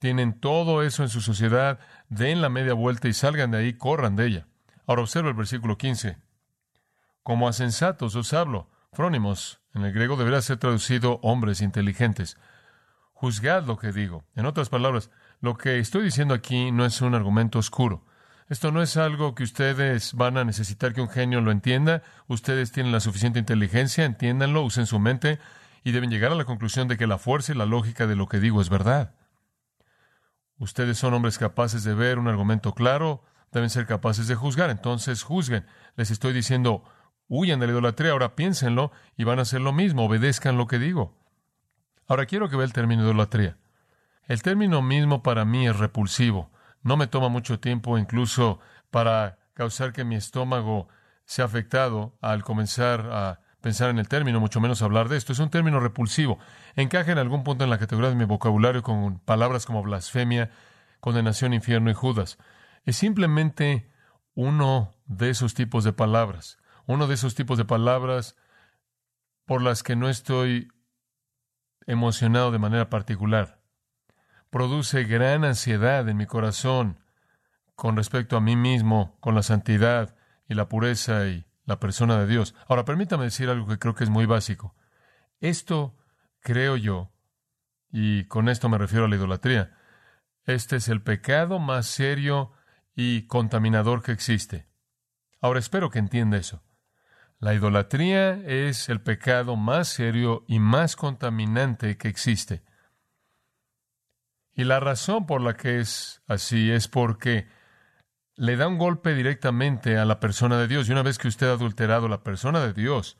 Tienen 0.00 0.40
todo 0.40 0.82
eso 0.82 1.04
en 1.04 1.10
su 1.10 1.20
sociedad, 1.20 1.78
den 2.08 2.42
la 2.42 2.48
media 2.48 2.74
vuelta 2.74 3.06
y 3.06 3.12
salgan 3.12 3.52
de 3.52 3.58
ahí, 3.58 3.74
corran 3.74 4.16
de 4.16 4.26
ella. 4.26 4.46
Ahora 4.84 5.02
observa 5.02 5.28
el 5.28 5.36
versículo 5.36 5.78
15. 5.78 6.18
Como 7.22 7.46
a 7.46 7.52
sensatos 7.52 8.16
os 8.16 8.32
hablo. 8.32 8.68
Frónimos, 8.92 9.60
en 9.74 9.84
el 9.84 9.92
griego 9.92 10.16
deberá 10.16 10.42
ser 10.42 10.56
traducido 10.56 11.20
hombres 11.22 11.60
inteligentes. 11.60 12.36
Juzgad 13.12 13.64
lo 13.64 13.76
que 13.76 13.92
digo. 13.92 14.24
En 14.34 14.46
otras 14.46 14.70
palabras, 14.70 15.08
lo 15.40 15.56
que 15.56 15.78
estoy 15.78 16.04
diciendo 16.04 16.34
aquí 16.34 16.70
no 16.70 16.84
es 16.84 17.00
un 17.00 17.14
argumento 17.14 17.58
oscuro. 17.58 18.04
Esto 18.48 18.72
no 18.72 18.82
es 18.82 18.96
algo 18.96 19.34
que 19.34 19.44
ustedes 19.44 20.12
van 20.14 20.36
a 20.36 20.44
necesitar 20.44 20.92
que 20.92 21.00
un 21.00 21.08
genio 21.08 21.40
lo 21.40 21.52
entienda. 21.52 22.02
Ustedes 22.26 22.72
tienen 22.72 22.92
la 22.92 23.00
suficiente 23.00 23.38
inteligencia, 23.38 24.04
entiéndanlo, 24.04 24.62
usen 24.62 24.86
su 24.86 24.98
mente 24.98 25.38
y 25.84 25.92
deben 25.92 26.10
llegar 26.10 26.32
a 26.32 26.34
la 26.34 26.44
conclusión 26.44 26.88
de 26.88 26.96
que 26.96 27.06
la 27.06 27.16
fuerza 27.16 27.52
y 27.52 27.56
la 27.56 27.64
lógica 27.64 28.06
de 28.06 28.16
lo 28.16 28.28
que 28.28 28.40
digo 28.40 28.60
es 28.60 28.68
verdad. 28.68 29.14
Ustedes 30.58 30.98
son 30.98 31.14
hombres 31.14 31.38
capaces 31.38 31.84
de 31.84 31.94
ver 31.94 32.18
un 32.18 32.28
argumento 32.28 32.74
claro, 32.74 33.22
deben 33.52 33.70
ser 33.70 33.86
capaces 33.86 34.26
de 34.26 34.34
juzgar. 34.34 34.68
Entonces 34.68 35.22
juzguen. 35.22 35.64
Les 35.96 36.10
estoy 36.10 36.32
diciendo, 36.32 36.84
huyan 37.28 37.60
de 37.60 37.66
la 37.66 37.72
idolatría, 37.72 38.12
ahora 38.12 38.34
piénsenlo 38.34 38.90
y 39.16 39.24
van 39.24 39.38
a 39.38 39.42
hacer 39.42 39.60
lo 39.60 39.72
mismo, 39.72 40.04
obedezcan 40.04 40.58
lo 40.58 40.66
que 40.66 40.78
digo. 40.78 41.16
Ahora 42.08 42.26
quiero 42.26 42.50
que 42.50 42.56
vea 42.56 42.66
el 42.66 42.72
término 42.72 43.04
idolatría. 43.04 43.59
El 44.30 44.44
término 44.44 44.80
mismo 44.80 45.24
para 45.24 45.44
mí 45.44 45.66
es 45.66 45.76
repulsivo. 45.76 46.52
No 46.82 46.96
me 46.96 47.08
toma 47.08 47.28
mucho 47.28 47.58
tiempo 47.58 47.98
incluso 47.98 48.60
para 48.92 49.40
causar 49.54 49.92
que 49.92 50.04
mi 50.04 50.14
estómago 50.14 50.86
sea 51.24 51.46
afectado 51.46 52.16
al 52.20 52.44
comenzar 52.44 53.08
a 53.10 53.40
pensar 53.60 53.90
en 53.90 53.98
el 53.98 54.06
término, 54.06 54.38
mucho 54.38 54.60
menos 54.60 54.82
hablar 54.82 55.08
de 55.08 55.16
esto. 55.16 55.32
Es 55.32 55.40
un 55.40 55.50
término 55.50 55.80
repulsivo. 55.80 56.38
Encaja 56.76 57.10
en 57.10 57.18
algún 57.18 57.42
punto 57.42 57.64
en 57.64 57.70
la 57.70 57.78
categoría 57.78 58.10
de 58.10 58.14
mi 58.14 58.24
vocabulario 58.24 58.84
con 58.84 59.18
palabras 59.18 59.66
como 59.66 59.82
blasfemia, 59.82 60.52
condenación, 61.00 61.52
infierno 61.52 61.90
y 61.90 61.94
Judas. 61.94 62.38
Es 62.84 62.94
simplemente 62.94 63.90
uno 64.36 64.94
de 65.06 65.30
esos 65.30 65.54
tipos 65.54 65.82
de 65.82 65.92
palabras. 65.92 66.56
Uno 66.86 67.08
de 67.08 67.14
esos 67.14 67.34
tipos 67.34 67.58
de 67.58 67.64
palabras 67.64 68.36
por 69.44 69.60
las 69.60 69.82
que 69.82 69.96
no 69.96 70.08
estoy 70.08 70.68
emocionado 71.84 72.52
de 72.52 72.60
manera 72.60 72.90
particular 72.90 73.59
produce 74.50 75.04
gran 75.04 75.44
ansiedad 75.44 76.08
en 76.08 76.16
mi 76.16 76.26
corazón 76.26 76.98
con 77.74 77.96
respecto 77.96 78.36
a 78.36 78.40
mí 78.40 78.56
mismo, 78.56 79.16
con 79.20 79.34
la 79.34 79.42
santidad 79.42 80.16
y 80.48 80.54
la 80.54 80.68
pureza 80.68 81.26
y 81.28 81.46
la 81.64 81.80
persona 81.80 82.18
de 82.18 82.26
Dios. 82.26 82.54
Ahora, 82.68 82.84
permítame 82.84 83.24
decir 83.24 83.48
algo 83.48 83.66
que 83.66 83.78
creo 83.78 83.94
que 83.94 84.04
es 84.04 84.10
muy 84.10 84.26
básico. 84.26 84.74
Esto, 85.40 85.96
creo 86.40 86.76
yo, 86.76 87.12
y 87.90 88.24
con 88.24 88.48
esto 88.48 88.68
me 88.68 88.76
refiero 88.76 89.06
a 89.06 89.08
la 89.08 89.16
idolatría, 89.16 89.78
este 90.44 90.76
es 90.76 90.88
el 90.88 91.02
pecado 91.02 91.58
más 91.58 91.86
serio 91.86 92.52
y 92.94 93.26
contaminador 93.26 94.02
que 94.02 94.12
existe. 94.12 94.66
Ahora 95.40 95.60
espero 95.60 95.90
que 95.90 95.98
entienda 95.98 96.36
eso. 96.36 96.62
La 97.38 97.54
idolatría 97.54 98.32
es 98.34 98.90
el 98.90 99.00
pecado 99.00 99.56
más 99.56 99.88
serio 99.88 100.44
y 100.46 100.58
más 100.58 100.96
contaminante 100.96 101.96
que 101.96 102.08
existe. 102.08 102.62
Y 104.54 104.64
la 104.64 104.80
razón 104.80 105.26
por 105.26 105.40
la 105.40 105.54
que 105.54 105.80
es 105.80 106.22
así 106.26 106.70
es 106.70 106.88
porque 106.88 107.48
le 108.36 108.56
da 108.56 108.68
un 108.68 108.78
golpe 108.78 109.14
directamente 109.14 109.98
a 109.98 110.04
la 110.04 110.18
persona 110.18 110.58
de 110.58 110.66
Dios. 110.66 110.88
Y 110.88 110.92
una 110.92 111.02
vez 111.02 111.18
que 111.18 111.28
usted 111.28 111.48
ha 111.48 111.52
adulterado 111.52 112.08
la 112.08 112.22
persona 112.22 112.60
de 112.60 112.72
Dios, 112.72 113.18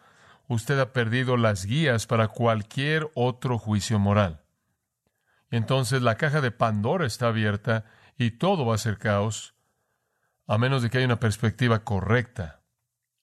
usted 0.49 0.79
ha 0.81 0.93
perdido 0.93 1.37
las 1.37 1.67
guías 1.67 2.07
para 2.07 2.29
cualquier 2.29 3.11
otro 3.15 3.59
juicio 3.59 3.99
moral. 3.99 4.43
Y 5.51 5.57
entonces 5.57 6.03
la 6.03 6.17
caja 6.17 6.41
de 6.41 6.51
Pandora 6.51 7.07
está 7.07 7.29
abierta 7.29 7.85
y 8.17 8.33
todo 8.33 8.67
va 8.67 8.75
a 8.75 8.79
ser 8.79 8.99
caos, 8.99 9.55
a 10.47 10.59
menos 10.59 10.83
de 10.83 10.91
que 10.91 10.99
haya 10.99 11.07
una 11.07 11.21
perspectiva 11.21 11.85
correcta 11.85 12.63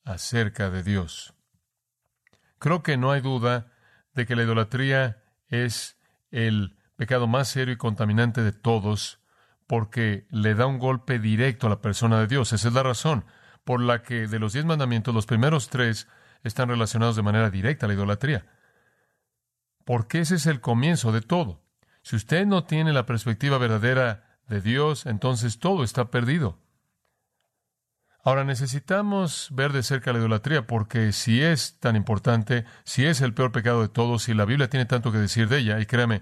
acerca 0.03 0.69
de 0.69 0.83
Dios. 0.83 1.33
Creo 2.59 2.83
que 2.83 2.97
no 2.97 3.11
hay 3.11 3.21
duda 3.21 3.71
de 4.13 4.25
que 4.25 4.35
la 4.35 4.43
idolatría 4.43 5.23
es 5.47 5.97
el 6.31 6.76
pecado 6.97 7.27
más 7.27 7.47
serio 7.47 7.73
y 7.73 7.77
contaminante 7.77 8.41
de 8.41 8.51
todos, 8.51 9.21
porque 9.67 10.27
le 10.29 10.55
da 10.55 10.65
un 10.65 10.79
golpe 10.79 11.19
directo 11.19 11.67
a 11.67 11.69
la 11.69 11.81
persona 11.81 12.19
de 12.19 12.27
Dios. 12.27 12.51
Esa 12.51 12.67
es 12.67 12.73
la 12.73 12.83
razón 12.83 13.25
por 13.63 13.81
la 13.81 14.01
que 14.01 14.27
de 14.27 14.39
los 14.39 14.53
diez 14.53 14.65
mandamientos 14.65 15.13
los 15.13 15.25
primeros 15.25 15.69
tres 15.69 16.07
están 16.43 16.69
relacionados 16.69 17.15
de 17.15 17.21
manera 17.21 17.49
directa 17.49 17.85
a 17.85 17.87
la 17.89 17.95
idolatría. 17.95 18.45
Porque 19.85 20.19
ese 20.19 20.35
es 20.35 20.45
el 20.45 20.59
comienzo 20.59 21.11
de 21.11 21.21
todo. 21.21 21.61
Si 22.01 22.15
usted 22.15 22.45
no 22.45 22.63
tiene 22.63 22.93
la 22.93 23.05
perspectiva 23.05 23.57
verdadera 23.57 24.39
de 24.47 24.61
Dios, 24.61 25.05
entonces 25.05 25.59
todo 25.59 25.83
está 25.83 26.09
perdido. 26.09 26.59
Ahora 28.23 28.43
necesitamos 28.43 29.49
ver 29.51 29.71
de 29.71 29.83
cerca 29.83 30.11
la 30.11 30.19
idolatría, 30.19 30.67
porque 30.67 31.11
si 31.11 31.41
es 31.41 31.79
tan 31.79 31.95
importante, 31.95 32.65
si 32.83 33.05
es 33.05 33.21
el 33.21 33.33
peor 33.33 33.51
pecado 33.51 33.81
de 33.81 33.89
todos, 33.89 34.23
si 34.23 34.33
la 34.33 34.45
Biblia 34.45 34.69
tiene 34.69 34.85
tanto 34.85 35.11
que 35.11 35.17
decir 35.17 35.47
de 35.47 35.59
ella, 35.59 35.79
y 35.79 35.85
créame, 35.85 36.21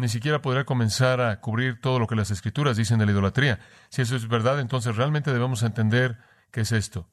ni 0.00 0.08
siquiera 0.08 0.42
podrá 0.42 0.64
comenzar 0.64 1.20
a 1.20 1.40
cubrir 1.40 1.80
todo 1.80 1.98
lo 1.98 2.06
que 2.06 2.16
las 2.16 2.30
escrituras 2.30 2.76
dicen 2.76 2.98
de 2.98 3.06
la 3.06 3.12
idolatría. 3.12 3.60
Si 3.90 4.02
eso 4.02 4.16
es 4.16 4.26
verdad, 4.26 4.58
entonces 4.58 4.96
realmente 4.96 5.32
debemos 5.32 5.62
entender 5.62 6.18
qué 6.50 6.62
es 6.62 6.72
esto. 6.72 7.06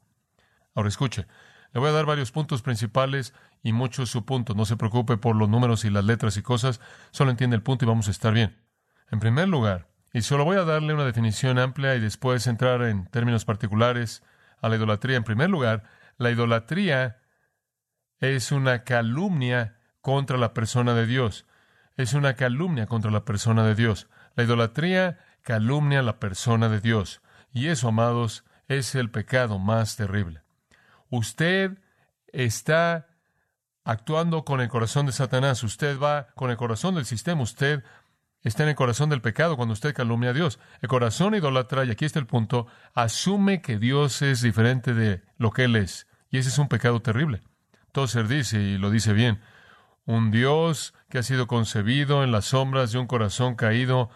Ahora 0.74 0.90
escuche, 0.90 1.28
le 1.74 1.80
voy 1.80 1.90
a 1.90 1.94
dar 1.94 2.06
varios 2.06 2.32
puntos 2.32 2.62
principales 2.62 3.34
y 3.62 3.74
muchos 3.74 4.10
subpuntos. 4.10 4.56
No 4.56 4.66
se 4.66 4.78
preocupe 4.78 5.18
por 5.18 5.36
los 5.36 5.50
números 5.50 5.86
y 5.86 5.90
las 5.90 6.06
letras 6.06 6.38
y 6.38 6.42
cosas, 6.42 6.80
solo 7.12 7.32
entiende 7.32 7.56
el 7.56 7.62
punto 7.62 7.86
y 7.86 7.88
vamos 7.88 8.08
a 8.08 8.12
estar 8.12 8.34
bien. 8.34 8.58
En 9.12 9.20
primer 9.20 9.50
lugar, 9.50 9.88
y 10.14 10.22
solo 10.22 10.46
voy 10.46 10.58
a 10.58 10.64
darle 10.64 10.94
una 10.94 11.06
definición 11.06 11.60
amplia 11.60 11.96
y 11.96 12.00
después 12.00 12.48
entrar 12.48 12.82
en 12.84 13.08
términos 13.08 13.46
particulares 13.46 14.24
a 14.62 14.70
la 14.70 14.78
idolatría. 14.78 15.18
En 15.18 15.24
primer 15.24 15.50
lugar, 15.50 15.84
la 16.18 16.32
idolatría 16.32 17.18
es 18.20 18.52
una 18.52 18.84
calumnia 18.84 19.78
contra 20.02 20.38
la 20.38 20.54
persona 20.54 20.94
de 20.94 21.06
Dios 21.06 21.46
es 21.98 22.14
una 22.14 22.36
calumnia 22.36 22.86
contra 22.86 23.12
la 23.12 23.26
persona 23.26 23.64
de 23.66 23.76
Dios. 23.76 24.08
La 24.36 24.44
idolatría 24.44 25.20
calumnia 25.42 26.00
a 26.00 26.04
la 26.04 26.20
persona 26.20 26.70
de 26.70 26.80
Dios. 26.80 27.22
Y 27.52 27.68
eso, 27.68 27.90
amados, 27.90 28.46
es 28.68 28.96
el 28.96 29.10
pecado 29.10 29.60
más 29.60 29.96
terrible. 29.96 30.42
Usted 31.10 31.78
está 32.28 33.08
actuando 33.84 34.44
con 34.44 34.62
el 34.62 34.70
corazón 34.70 35.06
de 35.06 35.12
Satanás, 35.12 35.64
usted 35.64 35.98
va 36.00 36.28
con 36.36 36.52
el 36.52 36.58
corazón 36.58 36.96
del 36.96 37.06
sistema, 37.06 37.42
usted 37.42 37.84
está 38.42 38.64
en 38.64 38.70
el 38.70 38.76
corazón 38.76 39.10
del 39.10 39.22
pecado 39.22 39.56
cuando 39.56 39.74
usted 39.74 39.96
calumnia 39.96 40.32
a 40.32 40.34
Dios. 40.34 40.60
El 40.82 40.90
corazón 40.90 41.34
idolatra, 41.34 41.86
y 41.86 41.92
aquí 41.92 42.06
está 42.06 42.20
el 42.20 42.28
punto, 42.28 42.68
asume 42.94 43.62
que 43.62 43.80
Dios 43.80 44.22
es 44.22 44.42
diferente 44.42 44.94
de 44.94 45.24
lo 45.38 45.52
que 45.52 45.64
Él 45.64 45.76
es. 45.76 46.08
Y 46.30 46.38
ese 46.38 46.50
es 46.50 46.58
un 46.58 46.68
pecado 46.68 47.02
terrible. 47.02 47.42
Tozer 47.92 48.28
dice, 48.28 48.60
y 48.60 48.78
lo 48.78 48.92
dice 48.92 49.14
bien, 49.14 49.42
un 50.08 50.32
Dios 50.32 50.96
que 51.10 51.20
ha 51.20 51.24
sido 51.24 51.48
concebido 51.48 52.24
en 52.24 52.32
las 52.32 52.46
sombras 52.46 52.92
de 52.92 52.98
un 52.98 53.08
corazón 53.08 53.56
caído 53.56 54.10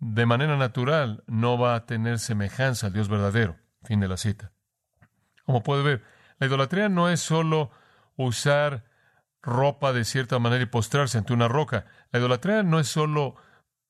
de 0.00 0.26
manera 0.26 0.56
natural 0.56 1.22
no 1.26 1.58
va 1.58 1.74
a 1.74 1.86
tener 1.86 2.18
semejanza 2.18 2.88
al 2.88 2.94
Dios 2.94 3.08
verdadero. 3.08 3.56
Fin 3.84 4.00
de 4.00 4.08
la 4.08 4.16
cita. 4.16 4.52
Como 5.44 5.62
puede 5.62 5.82
ver, 5.82 6.02
la 6.38 6.46
idolatría 6.46 6.88
no 6.88 7.10
es 7.10 7.20
solo 7.20 7.70
usar 8.16 8.84
ropa 9.42 9.92
de 9.92 10.04
cierta 10.04 10.38
manera 10.38 10.62
y 10.62 10.66
postrarse 10.66 11.18
ante 11.18 11.34
una 11.34 11.46
roca. 11.46 11.84
La 12.10 12.18
idolatría 12.18 12.62
no 12.62 12.80
es 12.80 12.88
solo 12.88 13.36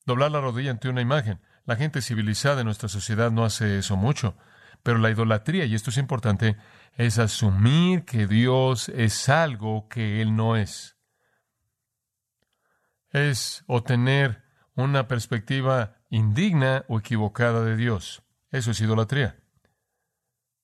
doblar 0.05 0.33
la 0.33 0.41
rodilla 0.41 0.73
ante 0.73 0.89
una 0.89 1.01
imagen. 1.01 1.41
La 1.65 1.77
gente 1.77 2.03
civilizada 2.03 2.61
en 2.61 2.67
nuestra 2.67 2.89
sociedad 2.89 3.31
no 3.31 3.45
hace 3.45 3.79
eso 3.79 3.97
mucho. 3.97 4.37
Pero 4.83 4.99
la 4.99 5.11
idolatría, 5.11 5.65
y 5.65 5.75
esto 5.77 5.91
es 5.91 5.99
importante, 5.99 6.57
es 6.97 7.19
asumir 7.21 8.05
que 8.05 8.27
Dios 8.27 8.89
es 8.89 9.29
algo 9.29 9.89
que 9.89 10.21
Él 10.21 10.35
no 10.35 10.57
es. 10.57 10.94
Es 13.15 13.63
obtener 13.69 14.43
una 14.75 15.07
perspectiva 15.07 15.99
indigna 16.11 16.85
o 16.89 16.99
equivocada 16.99 17.65
de 17.65 17.77
Dios. 17.77 18.25
Eso 18.51 18.73
es 18.73 18.81
idolatría. 18.81 19.39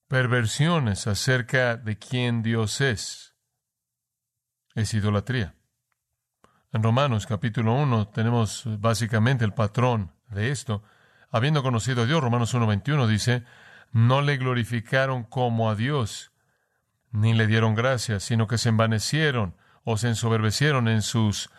Perversiones 0.09 1.07
acerca 1.07 1.77
de 1.77 1.97
quién 1.97 2.43
Dios 2.43 2.81
es. 2.81 3.35
Es 4.75 4.93
idolatría. 4.93 5.55
En 6.73 6.83
Romanos 6.83 7.25
capítulo 7.25 7.73
1 7.73 8.09
tenemos 8.09 8.63
básicamente 8.81 9.45
el 9.45 9.53
patrón 9.53 10.11
de 10.29 10.51
esto. 10.51 10.83
Habiendo 11.29 11.63
conocido 11.63 12.03
a 12.03 12.05
Dios, 12.05 12.21
Romanos 12.21 12.53
1.21 12.53 13.07
dice, 13.07 13.45
no 13.93 14.21
le 14.21 14.35
glorificaron 14.35 15.23
como 15.23 15.69
a 15.69 15.75
Dios, 15.75 16.33
ni 17.11 17.33
le 17.33 17.47
dieron 17.47 17.75
gracias, 17.75 18.23
sino 18.23 18.47
que 18.47 18.57
se 18.57 18.67
envanecieron 18.67 19.55
o 19.85 19.95
se 19.95 20.09
ensoberbecieron 20.09 20.89
en 20.89 21.01
sus 21.01 21.49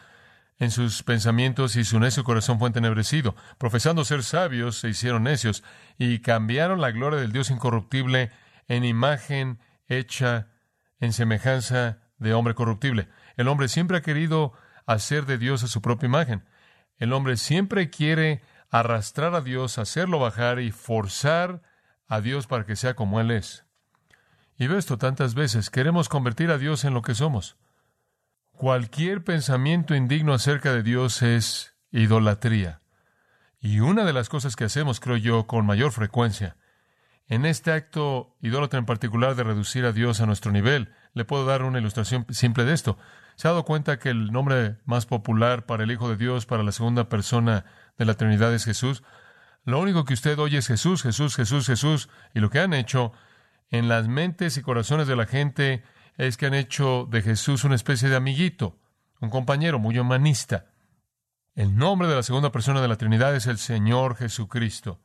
en 0.63 0.71
sus 0.71 1.03
pensamientos 1.03 1.75
y 1.75 1.85
su 1.85 1.99
necio 1.99 2.23
corazón 2.23 2.61
fue 2.61 2.69
entenebrecido. 2.69 3.35
Profesando 3.59 4.05
ser 4.05 4.23
sabios, 4.23 4.79
se 4.79 4.91
hicieron 4.91 5.25
necios 5.25 5.65
y 5.99 6.21
cambiaron 6.21 6.81
la 6.81 6.93
gloria 6.93 7.19
del 7.19 7.33
Dios 7.33 7.51
incorruptible 7.51 8.31
en 8.69 8.85
imagen 8.85 9.59
hecha 9.89 10.51
en 11.01 11.13
semejanza 11.13 11.99
de 12.19 12.33
hombre 12.33 12.55
corruptible. 12.55 13.09
El 13.37 13.49
hombre 13.49 13.67
siempre 13.67 13.97
ha 13.97 14.03
querido 14.03 14.53
hacer 14.87 15.27
de 15.27 15.37
Dios 15.37 15.65
a 15.65 15.67
su 15.67 15.83
propia 15.83 16.07
imagen. 16.07 16.45
El 16.97 17.13
hombre 17.13 17.39
siempre 17.39 17.91
quiere 17.91 18.41
arrastrar 18.71 19.35
a 19.35 19.41
Dios, 19.41 19.79
hacerlo 19.79 20.21
bajar 20.21 20.61
y 20.61 20.71
forzar 20.71 21.61
a 22.07 22.21
Dios 22.21 22.47
para 22.47 22.67
que 22.67 22.77
sea 22.77 22.95
como 22.95 23.21
Él 23.21 23.33
es. 23.33 23.67
Y 24.57 24.69
veo 24.69 24.79
esto 24.79 24.97
tantas 24.97 25.35
veces. 25.35 25.71
Queremos 25.71 26.09
convertir 26.09 26.53
a 26.53 26.59
Dios 26.59 26.85
en 26.85 26.95
lo 26.95 27.03
que 27.03 27.17
somos. 27.17 27.57
Cualquier 28.63 29.25
pensamiento 29.25 29.97
indigno 29.97 30.33
acerca 30.33 30.73
de 30.73 30.85
Dios 30.85 31.21
es 31.23 31.75
idolatría. 31.91 32.81
Y 33.59 33.81
una 33.81 34.05
de 34.05 34.13
las 34.13 34.29
cosas 34.29 34.55
que 34.55 34.63
hacemos, 34.63 35.01
creo 35.01 35.17
yo, 35.17 35.49
con 35.49 35.67
mayor 35.67 35.91
frecuencia, 35.91 36.55
en 37.27 37.45
este 37.45 37.73
acto 37.73 38.37
idólatra 38.41 38.79
en 38.79 38.87
particular 38.87 39.35
de 39.35 39.43
reducir 39.43 39.85
a 39.85 39.91
Dios 39.91 40.21
a 40.21 40.27
nuestro 40.27 40.53
nivel, 40.53 40.95
le 41.13 41.25
puedo 41.25 41.45
dar 41.45 41.65
una 41.65 41.81
ilustración 41.81 42.25
simple 42.31 42.65
de 42.65 42.75
esto. 42.75 42.99
¿Se 43.35 43.49
ha 43.49 43.51
dado 43.51 43.65
cuenta 43.65 43.99
que 43.99 44.11
el 44.11 44.31
nombre 44.31 44.77
más 44.85 45.07
popular 45.07 45.67
para 45.67 45.83
el 45.83 45.91
Hijo 45.91 46.09
de 46.09 46.17
Dios, 46.17 46.47
para 46.47 46.63
la 46.63 46.71
segunda 46.71 47.09
persona 47.09 47.65
de 47.99 48.05
la 48.05 48.15
Trinidad 48.15 48.55
es 48.55 48.65
Jesús? 48.65 49.03
Lo 49.65 49.81
único 49.81 50.05
que 50.05 50.15
usted 50.15 50.39
oye 50.39 50.59
es 50.59 50.69
Jesús, 50.69 51.03
Jesús, 51.03 51.35
Jesús, 51.35 51.67
Jesús. 51.67 52.09
Y 52.33 52.39
lo 52.39 52.49
que 52.49 52.61
han 52.61 52.75
hecho 52.75 53.13
en 53.71 53.89
las 53.89 54.07
mentes 54.07 54.57
y 54.57 54.63
corazones 54.63 55.09
de 55.09 55.17
la 55.17 55.27
gente 55.27 55.83
es 56.17 56.37
que 56.37 56.47
han 56.47 56.55
hecho 56.55 57.09
de 57.11 57.23
Jesús 57.23 57.65
una 57.65 57.75
especie 57.75 58.09
de 58.09 58.17
amiguito, 58.17 58.79
un 59.21 59.31
compañero 59.31 59.79
muy 59.79 59.99
humanista. 59.99 60.67
El 61.55 61.77
nombre 61.77 62.09
de 62.09 62.17
la 62.17 62.23
segunda 62.23 62.53
persona 62.53 62.81
de 62.81 62.89
la 62.89 62.97
Trinidad 62.97 63.35
es 63.35 63.47
el 63.47 63.59
Señor 63.59 64.17
Jesucristo. 64.17 65.01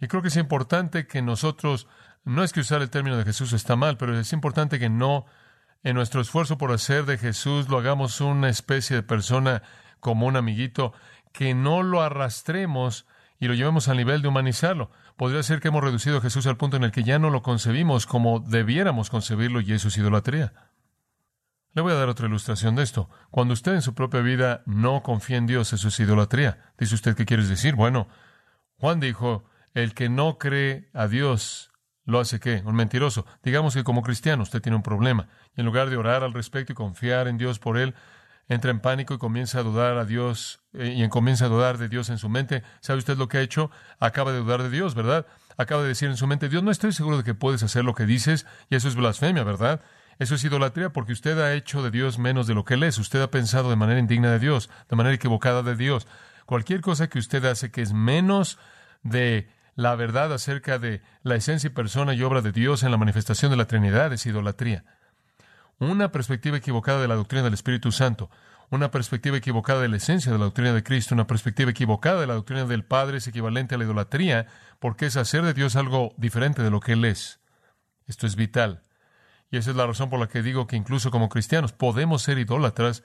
Y 0.00 0.08
creo 0.08 0.22
que 0.22 0.28
es 0.28 0.36
importante 0.36 1.06
que 1.06 1.22
nosotros, 1.22 1.88
no 2.24 2.42
es 2.42 2.52
que 2.52 2.60
usar 2.60 2.82
el 2.82 2.90
término 2.90 3.16
de 3.16 3.24
Jesús 3.24 3.52
está 3.52 3.76
mal, 3.76 3.96
pero 3.96 4.18
es 4.18 4.32
importante 4.32 4.78
que 4.78 4.90
no, 4.90 5.26
en 5.82 5.94
nuestro 5.94 6.20
esfuerzo 6.20 6.58
por 6.58 6.72
hacer 6.72 7.04
de 7.04 7.18
Jesús, 7.18 7.68
lo 7.68 7.78
hagamos 7.78 8.20
una 8.20 8.48
especie 8.48 8.96
de 8.96 9.02
persona 9.02 9.62
como 10.00 10.26
un 10.26 10.36
amiguito, 10.36 10.92
que 11.32 11.54
no 11.54 11.82
lo 11.82 12.02
arrastremos 12.02 13.06
y 13.38 13.48
lo 13.48 13.54
llevemos 13.54 13.88
al 13.88 13.96
nivel 13.96 14.22
de 14.22 14.28
humanizarlo. 14.28 14.90
Podría 15.16 15.42
ser 15.42 15.60
que 15.60 15.68
hemos 15.68 15.84
reducido 15.84 16.18
a 16.18 16.20
Jesús 16.20 16.46
al 16.46 16.56
punto 16.56 16.76
en 16.76 16.84
el 16.84 16.92
que 16.92 17.04
ya 17.04 17.18
no 17.18 17.30
lo 17.30 17.42
concebimos 17.42 18.06
como 18.06 18.40
debiéramos 18.40 19.10
concebirlo 19.10 19.60
y 19.60 19.72
eso 19.72 19.88
es 19.88 19.96
idolatría. 19.98 20.52
Le 21.74 21.82
voy 21.82 21.92
a 21.92 21.96
dar 21.96 22.08
otra 22.08 22.26
ilustración 22.26 22.74
de 22.74 22.82
esto. 22.82 23.10
Cuando 23.30 23.52
usted 23.52 23.74
en 23.74 23.82
su 23.82 23.94
propia 23.94 24.20
vida 24.20 24.62
no 24.64 25.02
confía 25.02 25.36
en 25.36 25.46
Dios, 25.46 25.74
eso 25.74 25.88
es 25.88 26.00
idolatría. 26.00 26.72
Dice 26.78 26.94
usted, 26.94 27.14
¿qué 27.14 27.26
quiere 27.26 27.44
decir? 27.44 27.74
Bueno, 27.74 28.08
Juan 28.78 28.98
dijo, 28.98 29.44
el 29.74 29.92
que 29.92 30.08
no 30.08 30.38
cree 30.38 30.88
a 30.94 31.06
Dios 31.06 31.70
lo 32.06 32.18
hace 32.18 32.40
qué? 32.40 32.62
Un 32.64 32.76
mentiroso. 32.76 33.26
Digamos 33.42 33.74
que 33.74 33.84
como 33.84 34.02
cristiano 34.02 34.42
usted 34.42 34.62
tiene 34.62 34.76
un 34.76 34.82
problema. 34.82 35.28
Y 35.54 35.60
en 35.60 35.66
lugar 35.66 35.90
de 35.90 35.98
orar 35.98 36.22
al 36.22 36.32
respecto 36.32 36.72
y 36.72 36.76
confiar 36.76 37.28
en 37.28 37.36
Dios 37.36 37.58
por 37.58 37.76
él, 37.76 37.94
entra 38.48 38.70
en 38.70 38.80
pánico 38.80 39.14
y 39.14 39.18
comienza 39.18 39.60
a 39.60 39.62
dudar 39.62 39.96
a 39.98 40.04
Dios 40.04 40.60
eh, 40.72 40.94
y 40.96 41.08
comienza 41.08 41.46
a 41.46 41.48
dudar 41.48 41.78
de 41.78 41.88
Dios 41.88 42.10
en 42.10 42.18
su 42.18 42.28
mente. 42.28 42.62
¿Sabe 42.80 42.98
usted 42.98 43.16
lo 43.16 43.28
que 43.28 43.38
ha 43.38 43.42
hecho? 43.42 43.70
Acaba 43.98 44.32
de 44.32 44.38
dudar 44.38 44.62
de 44.62 44.70
Dios, 44.70 44.94
¿verdad? 44.94 45.26
Acaba 45.56 45.82
de 45.82 45.88
decir 45.88 46.08
en 46.08 46.16
su 46.16 46.26
mente, 46.26 46.48
Dios, 46.48 46.62
no 46.62 46.70
estoy 46.70 46.92
seguro 46.92 47.18
de 47.18 47.24
que 47.24 47.34
puedes 47.34 47.62
hacer 47.62 47.84
lo 47.84 47.94
que 47.94 48.06
dices 48.06 48.46
y 48.70 48.76
eso 48.76 48.88
es 48.88 48.94
blasfemia, 48.94 49.42
¿verdad? 49.42 49.80
Eso 50.18 50.34
es 50.34 50.44
idolatría 50.44 50.90
porque 50.90 51.12
usted 51.12 51.38
ha 51.38 51.54
hecho 51.54 51.82
de 51.82 51.90
Dios 51.90 52.18
menos 52.18 52.46
de 52.46 52.54
lo 52.54 52.64
que 52.64 52.74
Él 52.74 52.84
es. 52.84 52.98
Usted 52.98 53.20
ha 53.20 53.30
pensado 53.30 53.68
de 53.68 53.76
manera 53.76 54.00
indigna 54.00 54.30
de 54.30 54.38
Dios, 54.38 54.70
de 54.88 54.96
manera 54.96 55.14
equivocada 55.14 55.62
de 55.62 55.76
Dios. 55.76 56.06
Cualquier 56.46 56.80
cosa 56.80 57.08
que 57.08 57.18
usted 57.18 57.44
hace 57.44 57.70
que 57.70 57.82
es 57.82 57.92
menos 57.92 58.58
de 59.02 59.50
la 59.74 59.94
verdad 59.94 60.32
acerca 60.32 60.78
de 60.78 61.02
la 61.22 61.34
esencia 61.34 61.68
y 61.68 61.70
persona 61.70 62.14
y 62.14 62.22
obra 62.22 62.40
de 62.40 62.52
Dios 62.52 62.82
en 62.82 62.92
la 62.92 62.96
manifestación 62.96 63.50
de 63.50 63.58
la 63.58 63.66
Trinidad 63.66 64.12
es 64.12 64.24
idolatría 64.24 64.84
una 65.78 66.10
perspectiva 66.10 66.56
equivocada 66.56 67.00
de 67.00 67.08
la 67.08 67.14
doctrina 67.14 67.44
del 67.44 67.54
Espíritu 67.54 67.92
Santo, 67.92 68.30
una 68.70 68.90
perspectiva 68.90 69.36
equivocada 69.36 69.80
de 69.80 69.88
la 69.88 69.98
esencia 69.98 70.32
de 70.32 70.38
la 70.38 70.46
doctrina 70.46 70.72
de 70.72 70.82
Cristo, 70.82 71.14
una 71.14 71.26
perspectiva 71.26 71.70
equivocada 71.70 72.20
de 72.20 72.26
la 72.26 72.34
doctrina 72.34 72.64
del 72.64 72.84
Padre 72.84 73.18
es 73.18 73.28
equivalente 73.28 73.74
a 73.74 73.78
la 73.78 73.84
idolatría, 73.84 74.46
porque 74.80 75.06
es 75.06 75.16
hacer 75.16 75.42
de 75.42 75.54
Dios 75.54 75.76
algo 75.76 76.14
diferente 76.16 76.62
de 76.62 76.70
lo 76.70 76.80
que 76.80 76.92
Él 76.92 77.04
es. 77.04 77.40
Esto 78.06 78.26
es 78.26 78.36
vital. 78.36 78.82
Y 79.50 79.58
esa 79.58 79.70
es 79.70 79.76
la 79.76 79.86
razón 79.86 80.10
por 80.10 80.18
la 80.18 80.28
que 80.28 80.42
digo 80.42 80.66
que 80.66 80.76
incluso 80.76 81.10
como 81.10 81.28
cristianos 81.28 81.72
podemos 81.72 82.22
ser 82.22 82.38
idólatras 82.38 83.04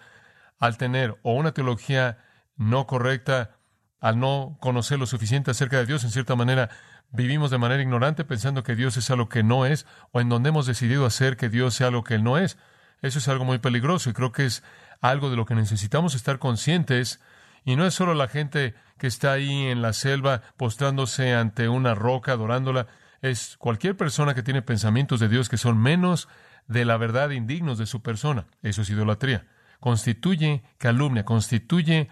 al 0.59 0.77
tener 0.77 1.19
o 1.21 1.33
una 1.33 1.53
teología 1.53 2.17
no 2.55 2.87
correcta, 2.87 3.57
al 4.01 4.19
no 4.19 4.57
conocer 4.59 4.99
lo 4.99 5.05
suficiente 5.05 5.51
acerca 5.51 5.77
de 5.77 5.85
Dios, 5.85 6.03
en 6.03 6.11
cierta 6.11 6.35
manera 6.35 6.69
vivimos 7.11 7.51
de 7.51 7.57
manera 7.57 7.81
ignorante 7.81 8.25
pensando 8.25 8.63
que 8.63 8.75
Dios 8.75 8.97
es 8.97 9.09
algo 9.11 9.29
que 9.29 9.43
no 9.43 9.65
es, 9.65 9.85
o 10.11 10.19
en 10.19 10.27
donde 10.27 10.49
hemos 10.49 10.65
decidido 10.65 11.05
hacer 11.05 11.37
que 11.37 11.49
Dios 11.49 11.75
sea 11.75 11.87
algo 11.87 12.03
que 12.03 12.15
Él 12.15 12.23
no 12.23 12.37
es. 12.37 12.57
Eso 13.01 13.19
es 13.19 13.27
algo 13.27 13.45
muy 13.45 13.59
peligroso 13.59 14.09
y 14.09 14.13
creo 14.13 14.31
que 14.31 14.45
es 14.45 14.63
algo 15.01 15.29
de 15.29 15.35
lo 15.35 15.45
que 15.45 15.55
necesitamos 15.55 16.15
estar 16.15 16.39
conscientes. 16.39 17.21
Y 17.63 17.75
no 17.75 17.85
es 17.85 17.93
solo 17.93 18.13
la 18.13 18.27
gente 18.27 18.73
que 18.97 19.07
está 19.07 19.33
ahí 19.33 19.67
en 19.67 19.81
la 19.81 19.93
selva 19.93 20.41
postrándose 20.57 21.33
ante 21.33 21.69
una 21.69 21.93
roca, 21.93 22.33
adorándola, 22.33 22.87
es 23.21 23.55
cualquier 23.57 23.95
persona 23.95 24.33
que 24.33 24.43
tiene 24.43 24.63
pensamientos 24.63 25.19
de 25.19 25.29
Dios 25.29 25.47
que 25.47 25.57
son 25.57 25.77
menos 25.77 26.27
de 26.67 26.85
la 26.85 26.97
verdad 26.97 27.29
indignos 27.31 27.77
de 27.77 27.85
su 27.85 28.01
persona. 28.01 28.45
Eso 28.63 28.81
es 28.81 28.89
idolatría. 28.89 29.45
Constituye 29.79 30.63
calumnia, 30.77 31.25
constituye 31.25 32.09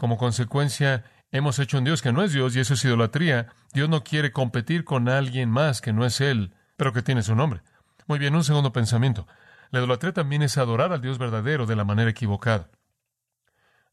como 0.00 0.16
consecuencia 0.16 1.04
hemos 1.30 1.58
hecho 1.58 1.76
un 1.76 1.84
Dios 1.84 2.00
que 2.00 2.10
no 2.10 2.22
es 2.22 2.32
Dios 2.32 2.56
y 2.56 2.60
eso 2.60 2.72
es 2.72 2.82
idolatría. 2.86 3.48
Dios 3.74 3.90
no 3.90 4.02
quiere 4.02 4.32
competir 4.32 4.82
con 4.82 5.10
alguien 5.10 5.50
más 5.50 5.82
que 5.82 5.92
no 5.92 6.06
es 6.06 6.22
Él, 6.22 6.54
pero 6.78 6.94
que 6.94 7.02
tiene 7.02 7.22
su 7.22 7.34
nombre. 7.34 7.60
Muy 8.06 8.18
bien, 8.18 8.34
un 8.34 8.42
segundo 8.42 8.72
pensamiento. 8.72 9.26
La 9.68 9.80
idolatría 9.80 10.14
también 10.14 10.40
es 10.40 10.56
adorar 10.56 10.94
al 10.94 11.02
Dios 11.02 11.18
verdadero 11.18 11.66
de 11.66 11.76
la 11.76 11.84
manera 11.84 12.08
equivocada. 12.08 12.70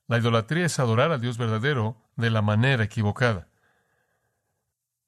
La 0.08 0.18
idolatría 0.18 0.66
es 0.66 0.80
adorar 0.80 1.12
al 1.12 1.20
Dios 1.20 1.38
verdadero 1.38 1.98
de 2.16 2.30
la 2.30 2.42
manera 2.42 2.86
equivocada. 2.86 3.50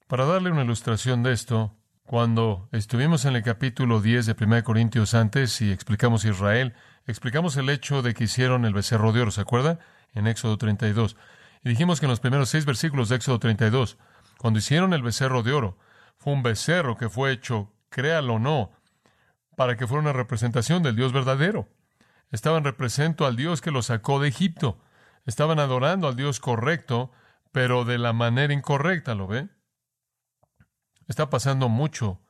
Para 0.06 0.26
darle 0.26 0.50
una 0.50 0.64
ilustración 0.64 1.22
de 1.22 1.32
esto, 1.32 1.78
cuando 2.02 2.68
estuvimos 2.72 3.24
en 3.24 3.36
el 3.36 3.42
capítulo 3.42 4.02
10 4.02 4.26
de 4.26 4.36
1 4.38 4.64
Corintios 4.64 5.14
antes 5.14 5.62
y 5.62 5.72
explicamos 5.72 6.26
Israel, 6.26 6.74
explicamos 7.06 7.56
el 7.56 7.70
hecho 7.70 8.02
de 8.02 8.12
que 8.12 8.24
hicieron 8.24 8.66
el 8.66 8.74
becerro 8.74 9.12
de 9.12 9.22
oro, 9.22 9.30
¿se 9.30 9.40
acuerda? 9.40 9.78
En 10.14 10.26
Éxodo 10.26 10.58
32. 10.58 11.16
Y 11.62 11.68
dijimos 11.68 12.00
que 12.00 12.06
en 12.06 12.10
los 12.10 12.20
primeros 12.20 12.48
seis 12.48 12.64
versículos 12.64 13.08
de 13.08 13.16
Éxodo 13.16 13.38
32, 13.38 13.98
cuando 14.38 14.58
hicieron 14.58 14.92
el 14.94 15.02
becerro 15.02 15.42
de 15.42 15.52
oro, 15.52 15.78
fue 16.16 16.32
un 16.32 16.42
becerro 16.42 16.96
que 16.96 17.08
fue 17.08 17.32
hecho, 17.32 17.72
créalo 17.88 18.34
o 18.34 18.38
no, 18.38 18.72
para 19.56 19.76
que 19.76 19.86
fuera 19.86 20.02
una 20.02 20.12
representación 20.12 20.82
del 20.82 20.96
Dios 20.96 21.12
verdadero. 21.12 21.68
Estaban 22.30 22.64
representando 22.64 23.26
al 23.26 23.36
Dios 23.36 23.60
que 23.60 23.70
los 23.70 23.86
sacó 23.86 24.20
de 24.20 24.28
Egipto. 24.28 24.78
Estaban 25.26 25.58
adorando 25.58 26.08
al 26.08 26.16
Dios 26.16 26.40
correcto, 26.40 27.10
pero 27.52 27.84
de 27.84 27.98
la 27.98 28.12
manera 28.12 28.52
incorrecta, 28.52 29.14
¿lo 29.14 29.26
ve? 29.26 29.48
Está 31.08 31.28
pasando 31.28 31.68
mucho 31.68 32.20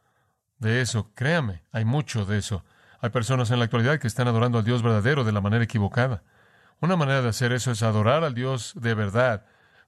de 0.59 0.81
eso, 0.81 1.13
créame, 1.15 1.65
hay 1.71 1.85
mucho 1.85 2.25
de 2.25 2.39
eso. 2.39 2.65
Hay 3.01 3.11
personas 3.11 3.51
en 3.51 3.59
la 3.59 3.67
actualidad 3.67 3.99
que 3.99 4.07
están 4.07 4.29
adorando 4.29 4.59
al 4.59 4.65
Dios 4.65 4.83
verdadero 4.83 5.25
de 5.25 5.33
la 5.33 5.41
manera 5.41 5.65
equivocada. 5.65 6.23
Una 6.81 6.97
manera 6.97 7.21
de 7.21 7.29
hacer 7.29 7.53
eso 7.53 7.71
es 7.71 7.83
adorar 7.83 8.25
al 8.25 8.35
Dios 8.35 8.73
de 8.75 8.95
verdad, 8.95 9.45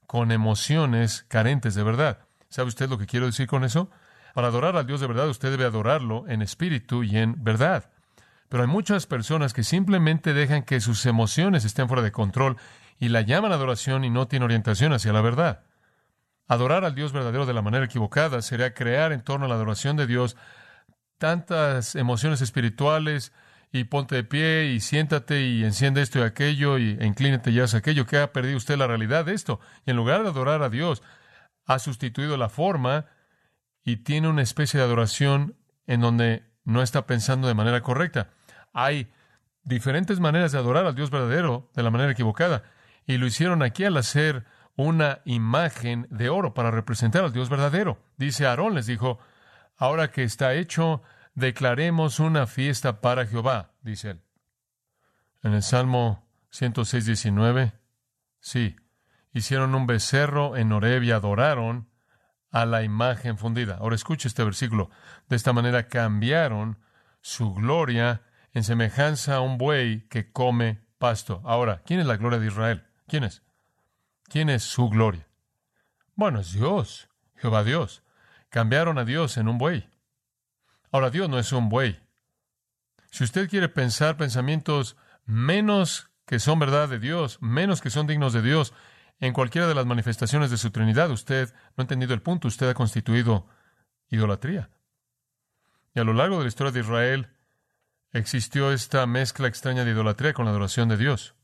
con 0.06 0.30
emociones 0.30 1.24
carentes 1.28 1.74
de 1.74 1.82
verdad. 1.82 2.18
¿Sabe 2.50 2.68
usted 2.68 2.90
lo 2.90 2.98
que 2.98 3.06
quiero 3.06 3.26
decir 3.26 3.46
con 3.46 3.64
eso? 3.64 3.90
Para 4.34 4.48
adorar 4.48 4.76
al 4.76 4.86
Dios 4.86 5.00
de 5.00 5.06
verdad, 5.06 5.28
usted 5.28 5.50
debe 5.50 5.64
adorarlo 5.64 6.28
en 6.28 6.42
espíritu 6.42 7.02
y 7.02 7.16
en 7.16 7.42
verdad. 7.42 7.90
Pero 8.50 8.62
hay 8.62 8.68
muchas 8.68 9.06
personas 9.06 9.54
que 9.54 9.62
simplemente 9.62 10.34
dejan 10.34 10.64
que 10.64 10.80
sus 10.80 11.06
emociones 11.06 11.64
estén 11.64 11.88
fuera 11.88 12.02
de 12.02 12.12
control 12.12 12.58
y 12.98 13.08
la 13.08 13.22
llaman 13.22 13.52
adoración 13.52 14.04
y 14.04 14.10
no 14.10 14.28
tienen 14.28 14.44
orientación 14.44 14.92
hacia 14.92 15.14
la 15.14 15.22
verdad. 15.22 15.64
Adorar 16.46 16.84
al 16.84 16.94
Dios 16.94 17.12
verdadero 17.12 17.46
de 17.46 17.54
la 17.54 17.62
manera 17.62 17.86
equivocada 17.86 18.42
sería 18.42 18.74
crear 18.74 19.12
en 19.12 19.22
torno 19.22 19.46
a 19.46 19.48
la 19.48 19.54
adoración 19.54 19.96
de 19.96 20.06
Dios 20.06 20.36
tantas 21.16 21.94
emociones 21.94 22.42
espirituales 22.42 23.32
y 23.72 23.84
ponte 23.84 24.14
de 24.14 24.24
pie 24.24 24.66
y 24.66 24.80
siéntate 24.80 25.40
y 25.46 25.64
enciende 25.64 26.02
esto 26.02 26.18
y 26.18 26.22
aquello 26.22 26.76
y 26.76 26.98
e 27.00 27.06
inclínate 27.06 27.50
y 27.50 27.58
haz 27.58 27.74
aquello 27.74 28.04
que 28.06 28.18
ha 28.18 28.32
perdido 28.32 28.58
usted 28.58 28.76
la 28.76 28.86
realidad 28.86 29.24
de 29.24 29.32
esto. 29.32 29.60
Y 29.86 29.90
en 29.90 29.96
lugar 29.96 30.22
de 30.22 30.28
adorar 30.28 30.62
a 30.62 30.68
Dios, 30.68 31.02
ha 31.64 31.78
sustituido 31.78 32.36
la 32.36 32.50
forma 32.50 33.06
y 33.82 33.96
tiene 33.96 34.28
una 34.28 34.42
especie 34.42 34.78
de 34.78 34.84
adoración 34.84 35.56
en 35.86 36.00
donde 36.02 36.44
no 36.64 36.82
está 36.82 37.06
pensando 37.06 37.48
de 37.48 37.54
manera 37.54 37.80
correcta. 37.80 38.30
Hay 38.74 39.10
diferentes 39.64 40.20
maneras 40.20 40.52
de 40.52 40.58
adorar 40.58 40.84
al 40.86 40.94
Dios 40.94 41.10
verdadero 41.10 41.70
de 41.74 41.82
la 41.82 41.90
manera 41.90 42.12
equivocada. 42.12 42.64
Y 43.06 43.16
lo 43.16 43.26
hicieron 43.26 43.62
aquí 43.62 43.84
al 43.84 43.96
hacer 43.96 44.44
una 44.76 45.20
imagen 45.24 46.06
de 46.10 46.28
oro 46.28 46.52
para 46.52 46.70
representar 46.70 47.24
al 47.24 47.32
Dios 47.32 47.48
verdadero. 47.48 47.98
Dice 48.18 48.46
Aarón, 48.46 48.74
les 48.74 48.86
dijo, 48.86 49.18
ahora 49.76 50.10
que 50.10 50.24
está 50.24 50.54
hecho, 50.54 51.02
declaremos 51.34 52.20
una 52.20 52.46
fiesta 52.46 53.00
para 53.00 53.26
Jehová, 53.26 53.72
dice 53.82 54.10
él. 54.10 54.22
En 55.42 55.54
el 55.54 55.62
Salmo 55.62 56.28
106, 56.50 57.06
19, 57.06 57.72
sí, 58.40 58.76
hicieron 59.32 59.74
un 59.74 59.86
becerro 59.86 60.56
en 60.56 60.72
Horeb 60.72 61.02
y 61.02 61.10
adoraron 61.10 61.88
a 62.50 62.66
la 62.66 62.82
imagen 62.82 63.38
fundida. 63.38 63.78
Ahora 63.80 63.96
escuche 63.96 64.28
este 64.28 64.44
versículo. 64.44 64.90
De 65.28 65.36
esta 65.36 65.52
manera 65.52 65.88
cambiaron 65.88 66.78
su 67.22 67.54
gloria 67.54 68.22
en 68.52 68.62
semejanza 68.62 69.36
a 69.36 69.40
un 69.40 69.56
buey 69.56 70.06
que 70.08 70.30
come 70.30 70.84
pasto. 70.98 71.40
Ahora, 71.44 71.82
¿quién 71.86 72.00
es 72.00 72.06
la 72.06 72.18
gloria 72.18 72.38
de 72.38 72.46
Israel? 72.46 72.84
¿Quién 73.08 73.24
es? 73.24 73.42
¿Quién 74.24 74.50
es 74.50 74.62
su 74.62 74.88
gloria? 74.90 75.26
Bueno, 76.14 76.40
es 76.40 76.52
Dios, 76.52 77.08
Jehová 77.36 77.64
Dios. 77.64 78.02
Cambiaron 78.50 78.98
a 78.98 79.04
Dios 79.04 79.38
en 79.38 79.48
un 79.48 79.56
buey. 79.56 79.88
Ahora, 80.92 81.10
Dios 81.10 81.28
no 81.28 81.38
es 81.38 81.52
un 81.52 81.68
buey. 81.68 81.98
Si 83.10 83.24
usted 83.24 83.48
quiere 83.48 83.68
pensar 83.68 84.16
pensamientos 84.16 84.96
menos 85.24 86.10
que 86.26 86.38
son 86.38 86.58
verdad 86.58 86.88
de 86.88 86.98
Dios, 86.98 87.38
menos 87.40 87.80
que 87.80 87.90
son 87.90 88.06
dignos 88.06 88.32
de 88.32 88.42
Dios, 88.42 88.72
en 89.18 89.32
cualquiera 89.32 89.66
de 89.66 89.74
las 89.74 89.86
manifestaciones 89.86 90.50
de 90.50 90.56
su 90.56 90.70
Trinidad, 90.70 91.10
usted 91.10 91.52
no 91.76 91.82
ha 91.82 91.82
entendido 91.82 92.14
el 92.14 92.22
punto, 92.22 92.48
usted 92.48 92.68
ha 92.68 92.74
constituido 92.74 93.46
idolatría. 94.08 94.70
Y 95.94 96.00
a 96.00 96.04
lo 96.04 96.12
largo 96.12 96.38
de 96.38 96.44
la 96.44 96.48
historia 96.48 96.72
de 96.72 96.80
Israel 96.80 97.28
existió 98.12 98.72
esta 98.72 99.06
mezcla 99.06 99.48
extraña 99.48 99.84
de 99.84 99.90
idolatría 99.92 100.32
con 100.32 100.44
la 100.44 100.50
adoración 100.50 100.88
de 100.88 100.96
Dios. 100.96 101.34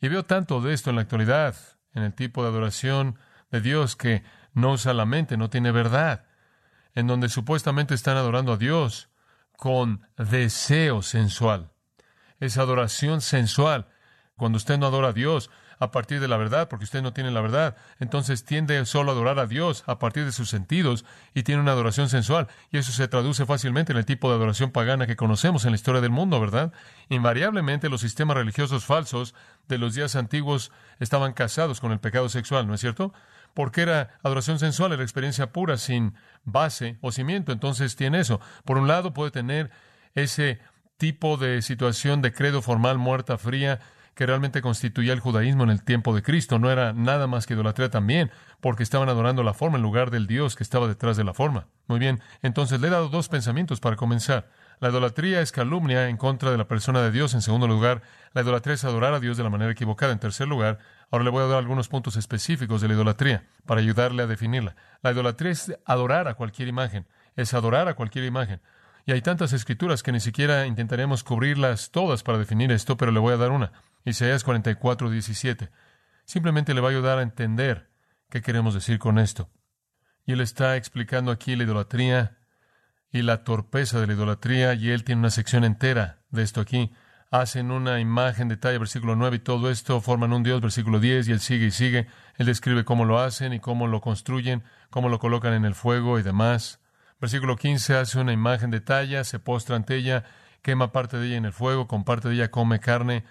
Y 0.00 0.08
veo 0.08 0.24
tanto 0.24 0.60
de 0.60 0.72
esto 0.74 0.90
en 0.90 0.96
la 0.96 1.02
actualidad, 1.02 1.56
en 1.92 2.02
el 2.02 2.14
tipo 2.14 2.42
de 2.42 2.50
adoración 2.50 3.18
de 3.50 3.60
Dios 3.60 3.96
que 3.96 4.22
no 4.52 4.72
usa 4.72 4.94
la 4.94 5.06
mente, 5.06 5.36
no 5.36 5.50
tiene 5.50 5.72
verdad, 5.72 6.25
en 6.96 7.06
donde 7.06 7.28
supuestamente 7.28 7.94
están 7.94 8.16
adorando 8.16 8.54
a 8.54 8.56
Dios 8.56 9.10
con 9.56 10.00
deseo 10.16 11.02
sensual. 11.02 11.70
Es 12.40 12.58
adoración 12.58 13.20
sensual. 13.20 13.86
Cuando 14.36 14.56
usted 14.56 14.78
no 14.78 14.86
adora 14.86 15.08
a 15.08 15.12
Dios, 15.12 15.50
a 15.78 15.90
partir 15.90 16.20
de 16.20 16.28
la 16.28 16.36
verdad, 16.36 16.68
porque 16.68 16.84
usted 16.84 17.02
no 17.02 17.12
tiene 17.12 17.30
la 17.30 17.40
verdad. 17.40 17.76
Entonces 17.98 18.44
tiende 18.44 18.84
solo 18.86 19.10
a 19.10 19.14
adorar 19.14 19.38
a 19.38 19.46
Dios 19.46 19.84
a 19.86 19.98
partir 19.98 20.24
de 20.24 20.32
sus 20.32 20.48
sentidos 20.48 21.04
y 21.34 21.42
tiene 21.42 21.60
una 21.60 21.72
adoración 21.72 22.08
sensual. 22.08 22.48
Y 22.70 22.78
eso 22.78 22.92
se 22.92 23.08
traduce 23.08 23.46
fácilmente 23.46 23.92
en 23.92 23.98
el 23.98 24.06
tipo 24.06 24.28
de 24.28 24.36
adoración 24.36 24.70
pagana 24.70 25.06
que 25.06 25.16
conocemos 25.16 25.64
en 25.64 25.72
la 25.72 25.76
historia 25.76 26.00
del 26.00 26.10
mundo, 26.10 26.40
¿verdad? 26.40 26.72
Invariablemente 27.08 27.88
los 27.88 28.00
sistemas 28.00 28.36
religiosos 28.36 28.84
falsos 28.84 29.34
de 29.68 29.78
los 29.78 29.94
días 29.94 30.16
antiguos 30.16 30.72
estaban 30.98 31.32
casados 31.32 31.80
con 31.80 31.92
el 31.92 32.00
pecado 32.00 32.28
sexual, 32.28 32.66
¿no 32.66 32.74
es 32.74 32.80
cierto? 32.80 33.12
Porque 33.54 33.82
era 33.82 34.18
adoración 34.22 34.58
sensual, 34.58 34.92
era 34.92 35.02
experiencia 35.02 35.52
pura, 35.52 35.76
sin 35.76 36.14
base 36.44 36.98
o 37.00 37.12
cimiento. 37.12 37.52
Entonces 37.52 37.96
tiene 37.96 38.20
eso. 38.20 38.40
Por 38.64 38.78
un 38.78 38.88
lado 38.88 39.14
puede 39.14 39.30
tener 39.30 39.70
ese 40.14 40.60
tipo 40.96 41.36
de 41.36 41.62
situación 41.62 42.22
de 42.22 42.32
credo 42.32 42.62
formal 42.62 42.98
muerta, 42.98 43.38
fría, 43.38 43.80
que 44.16 44.24
realmente 44.24 44.62
constituía 44.62 45.12
el 45.12 45.20
judaísmo 45.20 45.62
en 45.62 45.70
el 45.70 45.84
tiempo 45.84 46.14
de 46.14 46.22
Cristo. 46.22 46.58
No 46.58 46.70
era 46.70 46.94
nada 46.94 47.26
más 47.26 47.46
que 47.46 47.52
idolatría 47.52 47.90
también, 47.90 48.30
porque 48.60 48.82
estaban 48.82 49.10
adorando 49.10 49.42
la 49.42 49.52
forma 49.52 49.76
en 49.76 49.82
lugar 49.82 50.10
del 50.10 50.26
Dios 50.26 50.56
que 50.56 50.64
estaba 50.64 50.88
detrás 50.88 51.18
de 51.18 51.24
la 51.24 51.34
forma. 51.34 51.66
Muy 51.86 51.98
bien, 51.98 52.20
entonces 52.40 52.80
le 52.80 52.88
he 52.88 52.90
dado 52.90 53.10
dos 53.10 53.28
pensamientos 53.28 53.78
para 53.78 53.96
comenzar. 53.96 54.48
La 54.80 54.88
idolatría 54.88 55.42
es 55.42 55.52
calumnia 55.52 56.08
en 56.08 56.16
contra 56.16 56.50
de 56.50 56.56
la 56.56 56.66
persona 56.66 57.02
de 57.02 57.10
Dios. 57.10 57.34
En 57.34 57.42
segundo 57.42 57.68
lugar, 57.68 58.00
la 58.32 58.40
idolatría 58.40 58.74
es 58.74 58.84
adorar 58.84 59.12
a 59.12 59.20
Dios 59.20 59.36
de 59.36 59.44
la 59.44 59.50
manera 59.50 59.70
equivocada. 59.70 60.12
En 60.12 60.18
tercer 60.18 60.48
lugar, 60.48 60.78
ahora 61.10 61.24
le 61.24 61.30
voy 61.30 61.42
a 61.42 61.46
dar 61.46 61.58
algunos 61.58 61.88
puntos 61.88 62.16
específicos 62.16 62.80
de 62.80 62.88
la 62.88 62.94
idolatría 62.94 63.44
para 63.66 63.82
ayudarle 63.82 64.22
a 64.22 64.26
definirla. 64.26 64.76
La 65.02 65.12
idolatría 65.12 65.52
es 65.52 65.78
adorar 65.84 66.26
a 66.26 66.34
cualquier 66.34 66.68
imagen, 66.68 67.06
es 67.36 67.52
adorar 67.52 67.86
a 67.88 67.94
cualquier 67.94 68.24
imagen. 68.24 68.62
Y 69.04 69.12
hay 69.12 69.20
tantas 69.20 69.52
escrituras 69.52 70.02
que 70.02 70.10
ni 70.10 70.20
siquiera 70.20 70.66
intentaremos 70.66 71.22
cubrirlas 71.22 71.90
todas 71.90 72.22
para 72.22 72.38
definir 72.38 72.72
esto, 72.72 72.96
pero 72.96 73.12
le 73.12 73.20
voy 73.20 73.34
a 73.34 73.36
dar 73.36 73.52
una. 73.52 73.72
Isaías 74.06 74.44
44, 74.44 75.10
17. 75.10 75.68
Simplemente 76.24 76.74
le 76.74 76.80
va 76.80 76.88
a 76.88 76.90
ayudar 76.92 77.18
a 77.18 77.22
entender 77.22 77.90
qué 78.30 78.40
queremos 78.40 78.72
decir 78.72 78.98
con 78.98 79.18
esto. 79.18 79.50
Y 80.24 80.32
él 80.32 80.40
está 80.40 80.76
explicando 80.76 81.30
aquí 81.30 81.56
la 81.56 81.64
idolatría 81.64 82.38
y 83.10 83.22
la 83.22 83.44
torpeza 83.44 84.00
de 84.00 84.06
la 84.06 84.12
idolatría, 84.12 84.74
y 84.74 84.90
él 84.90 85.04
tiene 85.04 85.20
una 85.20 85.30
sección 85.30 85.64
entera 85.64 86.22
de 86.30 86.42
esto 86.42 86.60
aquí. 86.60 86.92
Hacen 87.30 87.70
una 87.72 87.98
imagen, 87.98 88.48
detalle, 88.48 88.78
versículo 88.78 89.16
9, 89.16 89.36
y 89.36 89.40
todo 89.40 89.70
esto 89.70 90.00
forman 90.00 90.32
un 90.32 90.44
Dios, 90.44 90.60
versículo 90.60 91.00
10, 91.00 91.28
y 91.28 91.32
él 91.32 91.40
sigue 91.40 91.66
y 91.66 91.70
sigue. 91.72 92.06
Él 92.36 92.46
describe 92.46 92.84
cómo 92.84 93.04
lo 93.04 93.18
hacen 93.18 93.52
y 93.52 93.60
cómo 93.60 93.88
lo 93.88 94.00
construyen, 94.00 94.62
cómo 94.90 95.08
lo 95.08 95.18
colocan 95.18 95.52
en 95.52 95.64
el 95.64 95.74
fuego 95.74 96.18
y 96.18 96.22
demás. 96.22 96.80
Versículo 97.20 97.56
15 97.56 97.96
hace 97.96 98.20
una 98.20 98.32
imagen 98.32 98.70
de 98.70 98.80
talla, 98.80 99.24
se 99.24 99.40
postra 99.40 99.74
ante 99.74 99.96
ella, 99.96 100.24
quema 100.62 100.92
parte 100.92 101.16
de 101.16 101.26
ella 101.26 101.36
en 101.36 101.44
el 101.46 101.52
fuego, 101.52 101.88
con 101.88 102.04
parte 102.04 102.28
de 102.28 102.34
ella 102.34 102.50
come 102.50 102.78
carne, 102.78 103.24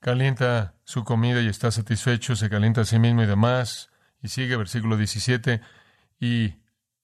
calienta 0.00 0.74
su 0.84 1.04
comida 1.04 1.40
y 1.40 1.48
está 1.48 1.70
satisfecho, 1.70 2.34
se 2.34 2.50
calienta 2.50 2.80
a 2.82 2.84
sí 2.84 2.98
mismo 2.98 3.22
y 3.22 3.26
demás. 3.26 3.90
Y 4.22 4.28
sigue 4.28 4.56
versículo 4.56 4.96
17, 4.98 5.62
y 6.18 6.56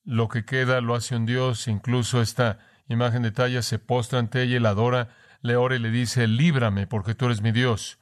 lo 0.05 0.29
que 0.29 0.45
queda 0.45 0.81
lo 0.83 0.95
hace 0.95 1.17
un 1.17 1.25
Dios, 1.25 1.67
incluso 1.67 2.21
esta 2.21 2.59
imagen 2.89 3.23
de 3.23 3.33
talla 3.33 3.63
se 3.63 3.79
postra 3.79 4.19
ante 4.19 4.43
ella 4.43 4.57
y 4.57 4.61
la 4.61 4.71
adora, 4.71 5.09
le 5.41 5.57
ora 5.57 5.77
y 5.77 5.79
le 5.79 5.91
dice, 5.91 6.27
líbrame 6.27 6.87
porque 6.87 7.15
tú 7.15 7.27
eres 7.27 7.41
mi 7.41 7.53
Dios. 7.53 7.99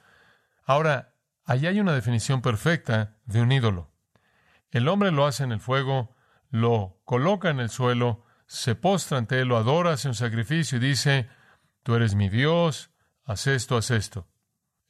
Ahora, 0.65 1.15
allí 1.45 1.67
hay 1.67 1.79
una 1.79 1.93
definición 1.93 2.43
perfecta 2.43 3.17
de 3.25 3.41
un 3.41 3.53
ídolo. 3.53 3.93
El 4.71 4.89
hombre 4.89 5.13
lo 5.13 5.27
hace 5.27 5.45
en 5.45 5.53
el 5.53 5.61
fuego, 5.61 6.17
lo 6.51 7.01
coloca 7.05 7.51
en 7.51 7.61
el 7.61 7.71
suelo, 7.71 8.25
se 8.47 8.75
postra 8.75 9.19
ante 9.19 9.41
él, 9.41 9.49
lo 9.49 9.57
adora, 9.57 9.93
hace 9.93 10.09
un 10.09 10.15
sacrificio 10.15 10.79
y 10.79 10.81
dice, 10.81 11.29
tú 11.83 11.95
eres 11.95 12.15
mi 12.15 12.29
Dios, 12.29 12.91
haz 13.25 13.47
esto, 13.47 13.77
haz 13.77 13.91
esto. 13.93 14.27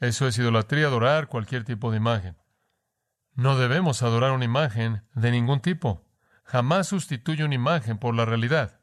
Eso 0.00 0.26
es 0.26 0.38
idolatría, 0.38 0.86
adorar 0.86 1.28
cualquier 1.28 1.64
tipo 1.64 1.90
de 1.90 1.96
imagen. 1.96 2.36
No 3.34 3.56
debemos 3.56 4.02
adorar 4.02 4.32
una 4.32 4.44
imagen 4.44 5.02
de 5.14 5.30
ningún 5.30 5.60
tipo. 5.60 6.06
Jamás 6.44 6.88
sustituye 6.88 7.44
una 7.44 7.54
imagen 7.54 7.98
por 7.98 8.14
la 8.14 8.24
realidad. 8.24 8.80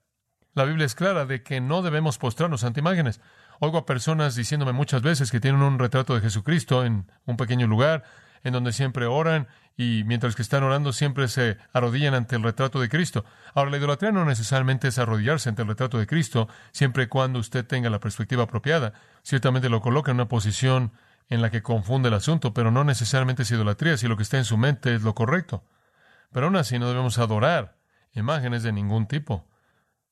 La 0.54 0.66
Biblia 0.66 0.86
es 0.86 0.96
clara 0.96 1.26
de 1.26 1.44
que 1.44 1.62
no 1.62 1.82
debemos 1.82 2.18
postrarnos 2.18 2.64
ante 2.64 2.82
imágenes. 2.82 3.22
Oigo 3.60 3.78
a 3.78 3.86
personas 3.86 4.36
diciéndome 4.36 4.74
muchas 4.74 5.02
veces 5.02 5.32
que 5.32 5.40
tienen 5.40 5.62
un 5.62 5.80
retrato 5.80 6.16
de 6.16 6.22
Jesucristo 6.22 6.84
en 6.84 7.10
un 7.26 7.38
pequeño 7.38 7.68
lugar, 7.68 8.04
en 8.44 8.54
donde 8.54 8.74
siempre 8.74 9.06
oran 9.06 9.48
y 9.78 10.04
mientras 10.06 10.36
que 10.36 10.42
están 10.42 10.64
orando 10.64 10.94
siempre 10.94 11.28
se 11.28 11.58
arrodillan 11.74 12.14
ante 12.14 12.36
el 12.36 12.44
retrato 12.44 12.80
de 12.80 12.90
Cristo. 12.90 13.26
Ahora, 13.54 13.72
la 13.72 13.78
idolatría 13.78 14.12
no 14.12 14.26
necesariamente 14.26 14.88
es 14.90 15.00
arrodillarse 15.00 15.50
ante 15.50 15.62
el 15.62 15.68
retrato 15.68 15.98
de 15.98 16.08
Cristo, 16.08 16.48
siempre 16.72 17.04
y 17.04 17.08
cuando 17.08 17.40
usted 17.40 17.66
tenga 17.66 17.90
la 17.90 18.00
perspectiva 18.00 18.44
apropiada. 18.44 18.94
Ciertamente 19.24 19.70
lo 19.70 19.82
coloca 19.82 20.12
en 20.12 20.18
una 20.18 20.28
posición 20.28 20.92
en 21.30 21.42
la 21.42 21.50
que 21.50 21.64
confunde 21.64 22.10
el 22.10 22.14
asunto, 22.14 22.54
pero 22.54 22.72
no 22.72 22.84
necesariamente 22.84 23.44
es 23.44 23.52
idolatría 23.52 23.98
si 23.98 24.08
lo 24.08 24.18
que 24.18 24.24
está 24.24 24.38
en 24.38 24.46
su 24.46 24.58
mente 24.58 24.94
es 24.94 25.02
lo 25.02 25.16
correcto. 25.16 25.64
Pero 26.32 26.48
aún 26.48 26.58
así 26.58 26.78
no 26.78 26.88
debemos 26.88 27.18
adorar 27.18 27.78
imágenes 28.14 28.64
de 28.64 28.74
ningún 28.74 29.08
tipo. 29.08 29.48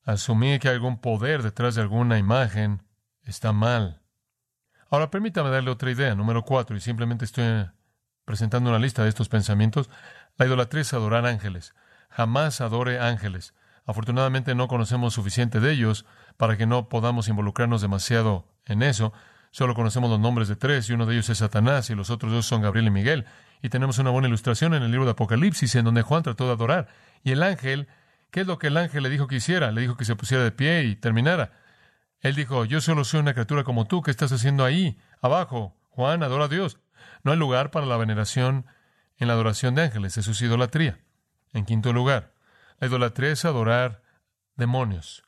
Asumir 0.04 0.60
que 0.60 0.70
hay 0.70 0.76
algún 0.76 1.02
poder 1.02 1.44
detrás 1.44 1.76
de 1.76 1.82
alguna 1.82 2.18
imagen 2.18 2.84
está 3.24 3.52
mal. 3.52 4.02
Ahora 4.90 5.12
permítame 5.12 5.50
darle 5.50 5.70
otra 5.70 5.92
idea, 5.92 6.16
número 6.16 6.44
cuatro, 6.44 6.76
y 6.76 6.80
simplemente 6.80 7.26
estoy 7.26 7.68
presentando 8.30 8.70
una 8.70 8.78
lista 8.78 9.02
de 9.02 9.10
estos 9.10 9.28
pensamientos. 9.28 9.90
La 10.38 10.46
idolatría 10.46 10.84
es 10.84 10.94
adorar 10.94 11.26
ángeles. 11.26 11.74
Jamás 12.12 12.62
adore 12.62 13.00
ángeles. 13.00 13.56
Afortunadamente 13.88 14.54
no 14.54 14.68
conocemos 14.68 15.16
suficiente 15.16 15.60
de 15.60 15.72
ellos 15.72 16.06
para 16.38 16.56
que 16.56 16.68
no 16.68 16.90
podamos 16.90 17.28
involucrarnos 17.28 17.82
demasiado 17.82 18.46
en 18.68 18.84
eso. 18.84 19.14
Solo 19.50 19.74
conocemos 19.74 20.12
los 20.12 20.20
nombres 20.20 20.48
de 20.48 20.56
tres 20.56 20.88
y 20.92 20.94
uno 20.94 21.08
de 21.08 21.16
ellos 21.16 21.28
es 21.30 21.40
Satanás 21.40 21.90
y 21.90 21.96
los 21.96 22.12
otros 22.12 22.32
dos 22.32 22.46
son 22.46 22.62
Gabriel 22.62 22.86
y 22.86 22.92
Miguel. 22.92 23.26
Y 23.64 23.70
tenemos 23.70 23.98
una 23.98 24.12
buena 24.12 24.28
ilustración 24.28 24.76
en 24.76 24.84
el 24.84 24.92
libro 24.92 25.06
de 25.06 25.14
Apocalipsis 25.14 25.74
en 25.74 25.86
donde 25.86 26.04
Juan 26.04 26.22
trató 26.22 26.46
de 26.46 26.52
adorar. 26.52 26.88
Y 27.24 27.32
el 27.32 27.42
ángel, 27.42 27.88
¿qué 28.30 28.42
es 28.42 28.48
lo 28.48 28.60
que 28.60 28.68
el 28.68 28.78
ángel 28.78 29.02
le 29.02 29.10
dijo 29.10 29.26
que 29.26 29.38
hiciera? 29.38 29.72
Le 29.72 29.82
dijo 29.82 29.98
que 29.98 30.06
se 30.06 30.16
pusiera 30.16 30.44
de 30.44 30.52
pie 30.52 30.84
y 30.84 30.96
terminara. 30.96 31.54
Él 32.22 32.36
dijo, 32.36 32.64
yo 32.66 32.80
solo 32.80 33.06
soy 33.06 33.22
una 33.22 33.34
criatura 33.34 33.64
como 33.64 33.88
tú, 33.88 34.04
¿qué 34.04 34.12
estás 34.12 34.32
haciendo 34.32 34.66
ahí? 34.66 35.00
Abajo. 35.20 35.76
Juan, 35.90 36.22
adora 36.22 36.46
a 36.46 36.48
Dios. 36.48 36.78
No 37.24 37.32
hay 37.32 37.38
lugar 37.38 37.72
para 37.72 37.86
la 37.86 37.98
veneración 37.98 38.66
en 39.18 39.28
la 39.28 39.34
adoración 39.34 39.76
de 39.76 39.84
ángeles, 39.84 40.18
eso 40.18 40.32
es 40.32 40.42
idolatría. 40.42 41.00
En 41.54 41.66
quinto 41.66 41.94
lugar, 41.94 42.34
la 42.80 42.88
idolatría 42.88 43.32
es 43.32 43.46
adorar 43.46 44.02
demonios. 44.56 45.24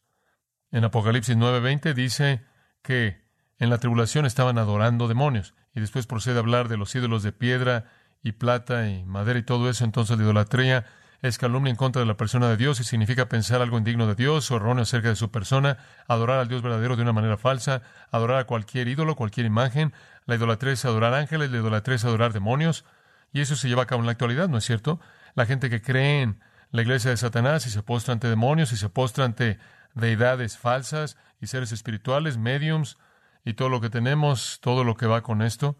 En 0.72 0.84
Apocalipsis 0.86 1.36
9:20 1.36 1.94
dice 1.94 2.44
que 2.82 3.22
en 3.60 3.70
la 3.70 3.78
tribulación 3.78 4.26
estaban 4.26 4.58
adorando 4.58 5.08
demonios 5.08 5.54
y 5.76 5.82
después 5.82 6.08
procede 6.08 6.38
a 6.38 6.40
hablar 6.40 6.68
de 6.68 6.78
los 6.78 6.96
ídolos 6.96 7.24
de 7.24 7.32
piedra 7.32 7.86
y 8.24 8.34
plata 8.34 8.88
y 8.90 9.04
madera 9.04 9.40
y 9.40 9.44
todo 9.44 9.70
eso. 9.70 9.84
Entonces 9.84 10.18
la 10.18 10.24
idolatría 10.24 10.86
es 11.22 11.38
calumnia 11.38 11.70
en 11.70 11.76
contra 11.76 12.00
de 12.00 12.06
la 12.08 12.18
persona 12.18 12.50
de 12.50 12.58
Dios 12.58 12.80
y 12.80 12.84
significa 12.84 13.30
pensar 13.30 13.62
algo 13.62 13.78
indigno 13.78 14.08
de 14.08 14.16
Dios 14.16 14.50
o 14.50 14.56
erróneo 14.56 14.84
acerca 14.84 15.10
de 15.10 15.16
su 15.16 15.30
persona, 15.30 15.78
adorar 16.08 16.40
al 16.40 16.48
Dios 16.48 16.64
verdadero 16.64 16.96
de 16.96 17.04
una 17.04 17.14
manera 17.14 17.38
falsa, 17.38 17.84
adorar 18.12 18.40
a 18.40 18.46
cualquier 18.46 18.88
ídolo, 18.88 19.16
cualquier 19.16 19.46
imagen. 19.46 19.94
La 20.26 20.36
idolatría 20.36 20.74
es 20.74 20.84
adorar 20.84 21.14
ángeles, 21.14 21.52
la 21.52 21.58
idolatría 21.58 21.96
es 21.96 22.06
adorar 22.06 22.34
demonios 22.34 22.86
y 23.32 23.42
eso 23.42 23.56
se 23.56 23.68
lleva 23.68 23.84
a 23.84 23.86
cabo 23.86 24.02
en 24.02 24.08
la 24.08 24.14
actualidad, 24.14 24.50
¿no 24.50 24.58
es 24.58 24.66
cierto? 24.66 25.00
La 25.36 25.46
gente 25.46 25.70
que 25.70 25.82
cree 25.82 26.24
en 26.24 26.40
la 26.72 26.82
iglesia 26.82 27.12
de 27.12 27.18
Satanás 27.18 27.68
y 27.68 27.70
se 27.70 27.84
postra 27.84 28.14
ante 28.14 28.28
demonios 28.28 28.72
y 28.72 28.78
se 28.78 28.90
postra 28.90 29.26
ante 29.26 29.60
deidades 29.94 30.58
falsas 30.58 31.18
y 31.40 31.48
seres 31.48 31.72
espirituales, 31.72 32.38
mediums 32.38 32.98
y 33.46 33.54
todo 33.54 33.70
lo 33.70 33.80
que 33.80 33.90
tenemos, 33.90 34.60
todo 34.62 34.84
lo 34.84 34.96
que 34.96 35.06
va 35.06 35.22
con 35.22 35.42
esto. 35.44 35.78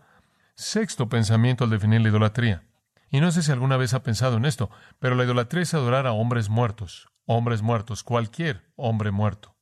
Sexto 0.54 1.10
pensamiento 1.10 1.64
al 1.64 1.70
definir 1.72 2.02
la 2.02 2.10
idolatría. 2.10 2.64
Y 3.12 3.20
no 3.20 3.32
sé 3.32 3.44
si 3.44 3.52
alguna 3.52 3.76
vez 3.76 3.94
ha 3.94 4.04
pensado 4.04 4.38
en 4.38 4.46
esto, 4.46 4.70
pero 5.00 5.16
la 5.16 5.26
idolatría 5.26 5.64
es 5.64 5.74
adorar 5.74 6.08
a 6.08 6.14
hombres 6.14 6.50
muertos, 6.50 7.10
hombres 7.26 7.62
muertos, 7.62 8.04
cualquier 8.04 8.72
hombre 8.78 9.12
muerto. 9.12 9.58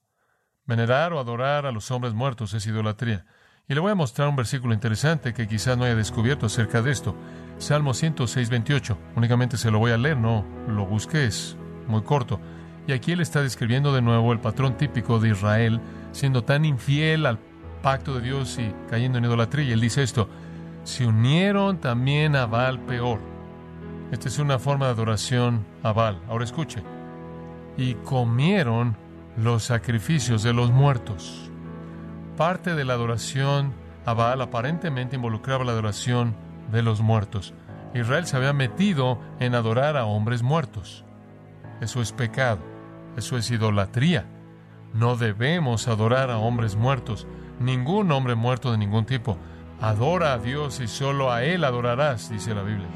Venerar 0.65 1.13
o 1.13 1.19
adorar 1.19 1.65
a 1.65 1.71
los 1.71 1.89
hombres 1.89 2.13
muertos 2.13 2.53
es 2.53 2.67
idolatría. 2.67 3.25
Y 3.67 3.73
le 3.73 3.79
voy 3.79 3.91
a 3.91 3.95
mostrar 3.95 4.27
un 4.27 4.35
versículo 4.35 4.75
interesante 4.75 5.33
que 5.33 5.47
quizás 5.47 5.75
no 5.75 5.83
haya 5.83 5.95
descubierto 5.95 6.45
acerca 6.45 6.83
de 6.83 6.91
esto. 6.91 7.15
Salmo 7.57 7.95
106, 7.95 8.49
28. 8.49 8.97
Únicamente 9.15 9.57
se 9.57 9.71
lo 9.71 9.79
voy 9.79 9.91
a 9.91 9.97
leer, 9.97 10.17
no 10.17 10.45
lo 10.67 10.85
busques, 10.85 11.57
muy 11.87 12.03
corto. 12.03 12.39
Y 12.85 12.91
aquí 12.91 13.13
él 13.13 13.19
está 13.19 13.41
describiendo 13.41 13.93
de 13.93 14.03
nuevo 14.03 14.31
el 14.31 14.39
patrón 14.39 14.77
típico 14.77 15.19
de 15.19 15.29
Israel, 15.29 15.81
siendo 16.11 16.43
tan 16.43 16.65
infiel 16.65 17.25
al 17.25 17.39
pacto 17.81 18.13
de 18.13 18.21
Dios 18.21 18.59
y 18.59 18.73
cayendo 18.89 19.17
en 19.17 19.25
idolatría. 19.25 19.69
Y 19.69 19.71
él 19.71 19.81
dice 19.81 20.03
esto, 20.03 20.29
se 20.83 21.07
unieron 21.07 21.79
también 21.79 22.35
a 22.35 22.45
Baal 22.45 22.79
peor. 22.79 23.38
Esta 24.11 24.27
es 24.27 24.39
una 24.39 24.57
forma 24.57 24.85
de 24.85 24.91
adoración 24.93 25.65
a 25.83 25.93
Baal. 25.93 26.19
Ahora 26.27 26.43
escuche. 26.43 26.83
Y 27.77 27.93
comieron 27.95 28.97
los 29.37 29.63
sacrificios 29.63 30.43
de 30.43 30.53
los 30.53 30.71
muertos. 30.71 31.51
Parte 32.35 32.73
de 32.73 32.85
la 32.85 32.93
adoración 32.93 33.73
a 34.05 34.13
Baal 34.13 34.41
aparentemente 34.41 35.15
involucraba 35.15 35.63
la 35.63 35.73
adoración 35.73 36.35
de 36.71 36.81
los 36.81 37.01
muertos. 37.01 37.53
Israel 37.93 38.25
se 38.25 38.37
había 38.37 38.53
metido 38.53 39.19
en 39.39 39.55
adorar 39.55 39.97
a 39.97 40.05
hombres 40.05 40.41
muertos. 40.41 41.05
Eso 41.81 42.01
es 42.01 42.11
pecado, 42.11 42.59
eso 43.15 43.37
es 43.37 43.49
idolatría. 43.51 44.25
No 44.93 45.15
debemos 45.15 45.87
adorar 45.87 46.31
a 46.31 46.37
hombres 46.39 46.75
muertos, 46.75 47.27
ningún 47.59 48.11
hombre 48.11 48.35
muerto 48.35 48.71
de 48.71 48.77
ningún 48.77 49.05
tipo. 49.05 49.37
Adora 49.81 50.33
a 50.33 50.37
Dios 50.39 50.79
y 50.81 50.87
solo 50.87 51.31
a 51.31 51.43
Él 51.43 51.63
adorarás, 51.63 52.29
dice 52.29 52.53
la 52.53 52.63
Biblia. 52.63 52.87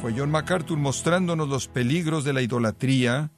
Fue 0.00 0.14
John 0.16 0.30
MacArthur 0.30 0.78
mostrándonos 0.78 1.48
los 1.48 1.66
peligros 1.66 2.22
de 2.22 2.32
la 2.32 2.40
idolatría, 2.40 3.32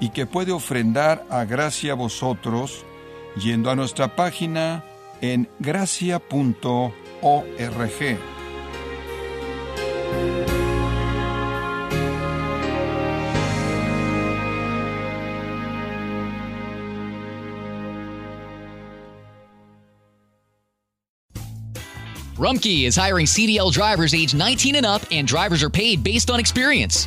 y 0.00 0.10
que 0.10 0.26
puede 0.26 0.52
ofrendar 0.52 1.26
a 1.30 1.44
gracia 1.44 1.94
vosotros 1.94 2.84
yendo 3.36 3.70
a 3.70 3.76
nuestra 3.76 4.16
página 4.16 4.84
en 5.20 5.48
gracia.org. 5.58 6.90
Rumkey 22.40 22.86
is 22.86 22.96
hiring 22.96 23.26
CDL 23.26 23.70
drivers 23.70 24.14
age 24.14 24.34
19 24.34 24.74
and 24.74 24.86
up, 24.86 25.02
and 25.10 25.28
drivers 25.28 25.62
are 25.62 25.68
paid 25.68 26.02
based 26.02 26.30
on 26.30 26.40
experience. 26.40 27.06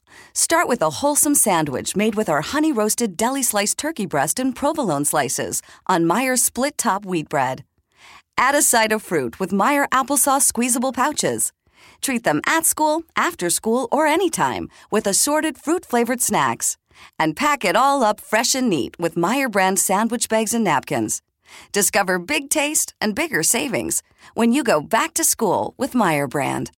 Start 0.33 0.67
with 0.67 0.81
a 0.81 0.89
wholesome 0.89 1.35
sandwich 1.35 1.95
made 1.95 2.15
with 2.15 2.29
our 2.29 2.41
honey 2.41 2.71
roasted 2.71 3.17
deli 3.17 3.43
sliced 3.43 3.77
turkey 3.77 4.05
breast 4.05 4.39
and 4.39 4.55
provolone 4.55 5.05
slices 5.05 5.61
on 5.87 6.05
Meyer 6.05 6.35
split 6.35 6.77
top 6.77 7.05
wheat 7.05 7.29
bread. 7.29 7.63
Add 8.37 8.55
a 8.55 8.61
side 8.61 8.91
of 8.91 9.01
fruit 9.01 9.39
with 9.39 9.51
Meyer 9.51 9.87
applesauce 9.91 10.43
squeezable 10.43 10.91
pouches. 10.91 11.51
Treat 12.01 12.23
them 12.23 12.41
at 12.45 12.65
school, 12.65 13.03
after 13.15 13.49
school, 13.49 13.87
or 13.91 14.05
anytime 14.05 14.69
with 14.91 15.07
assorted 15.07 15.57
fruit 15.57 15.85
flavored 15.85 16.21
snacks. 16.21 16.77
And 17.17 17.35
pack 17.35 17.65
it 17.65 17.75
all 17.75 18.03
up 18.03 18.19
fresh 18.19 18.53
and 18.53 18.69
neat 18.69 18.99
with 18.99 19.17
Meyer 19.17 19.49
brand 19.49 19.79
sandwich 19.79 20.29
bags 20.29 20.53
and 20.53 20.63
napkins. 20.63 21.21
Discover 21.71 22.19
big 22.19 22.49
taste 22.49 22.93
and 23.01 23.15
bigger 23.15 23.43
savings 23.43 24.03
when 24.33 24.51
you 24.51 24.63
go 24.63 24.81
back 24.81 25.13
to 25.15 25.23
school 25.23 25.73
with 25.77 25.95
Meyer 25.95 26.27
brand. 26.27 26.69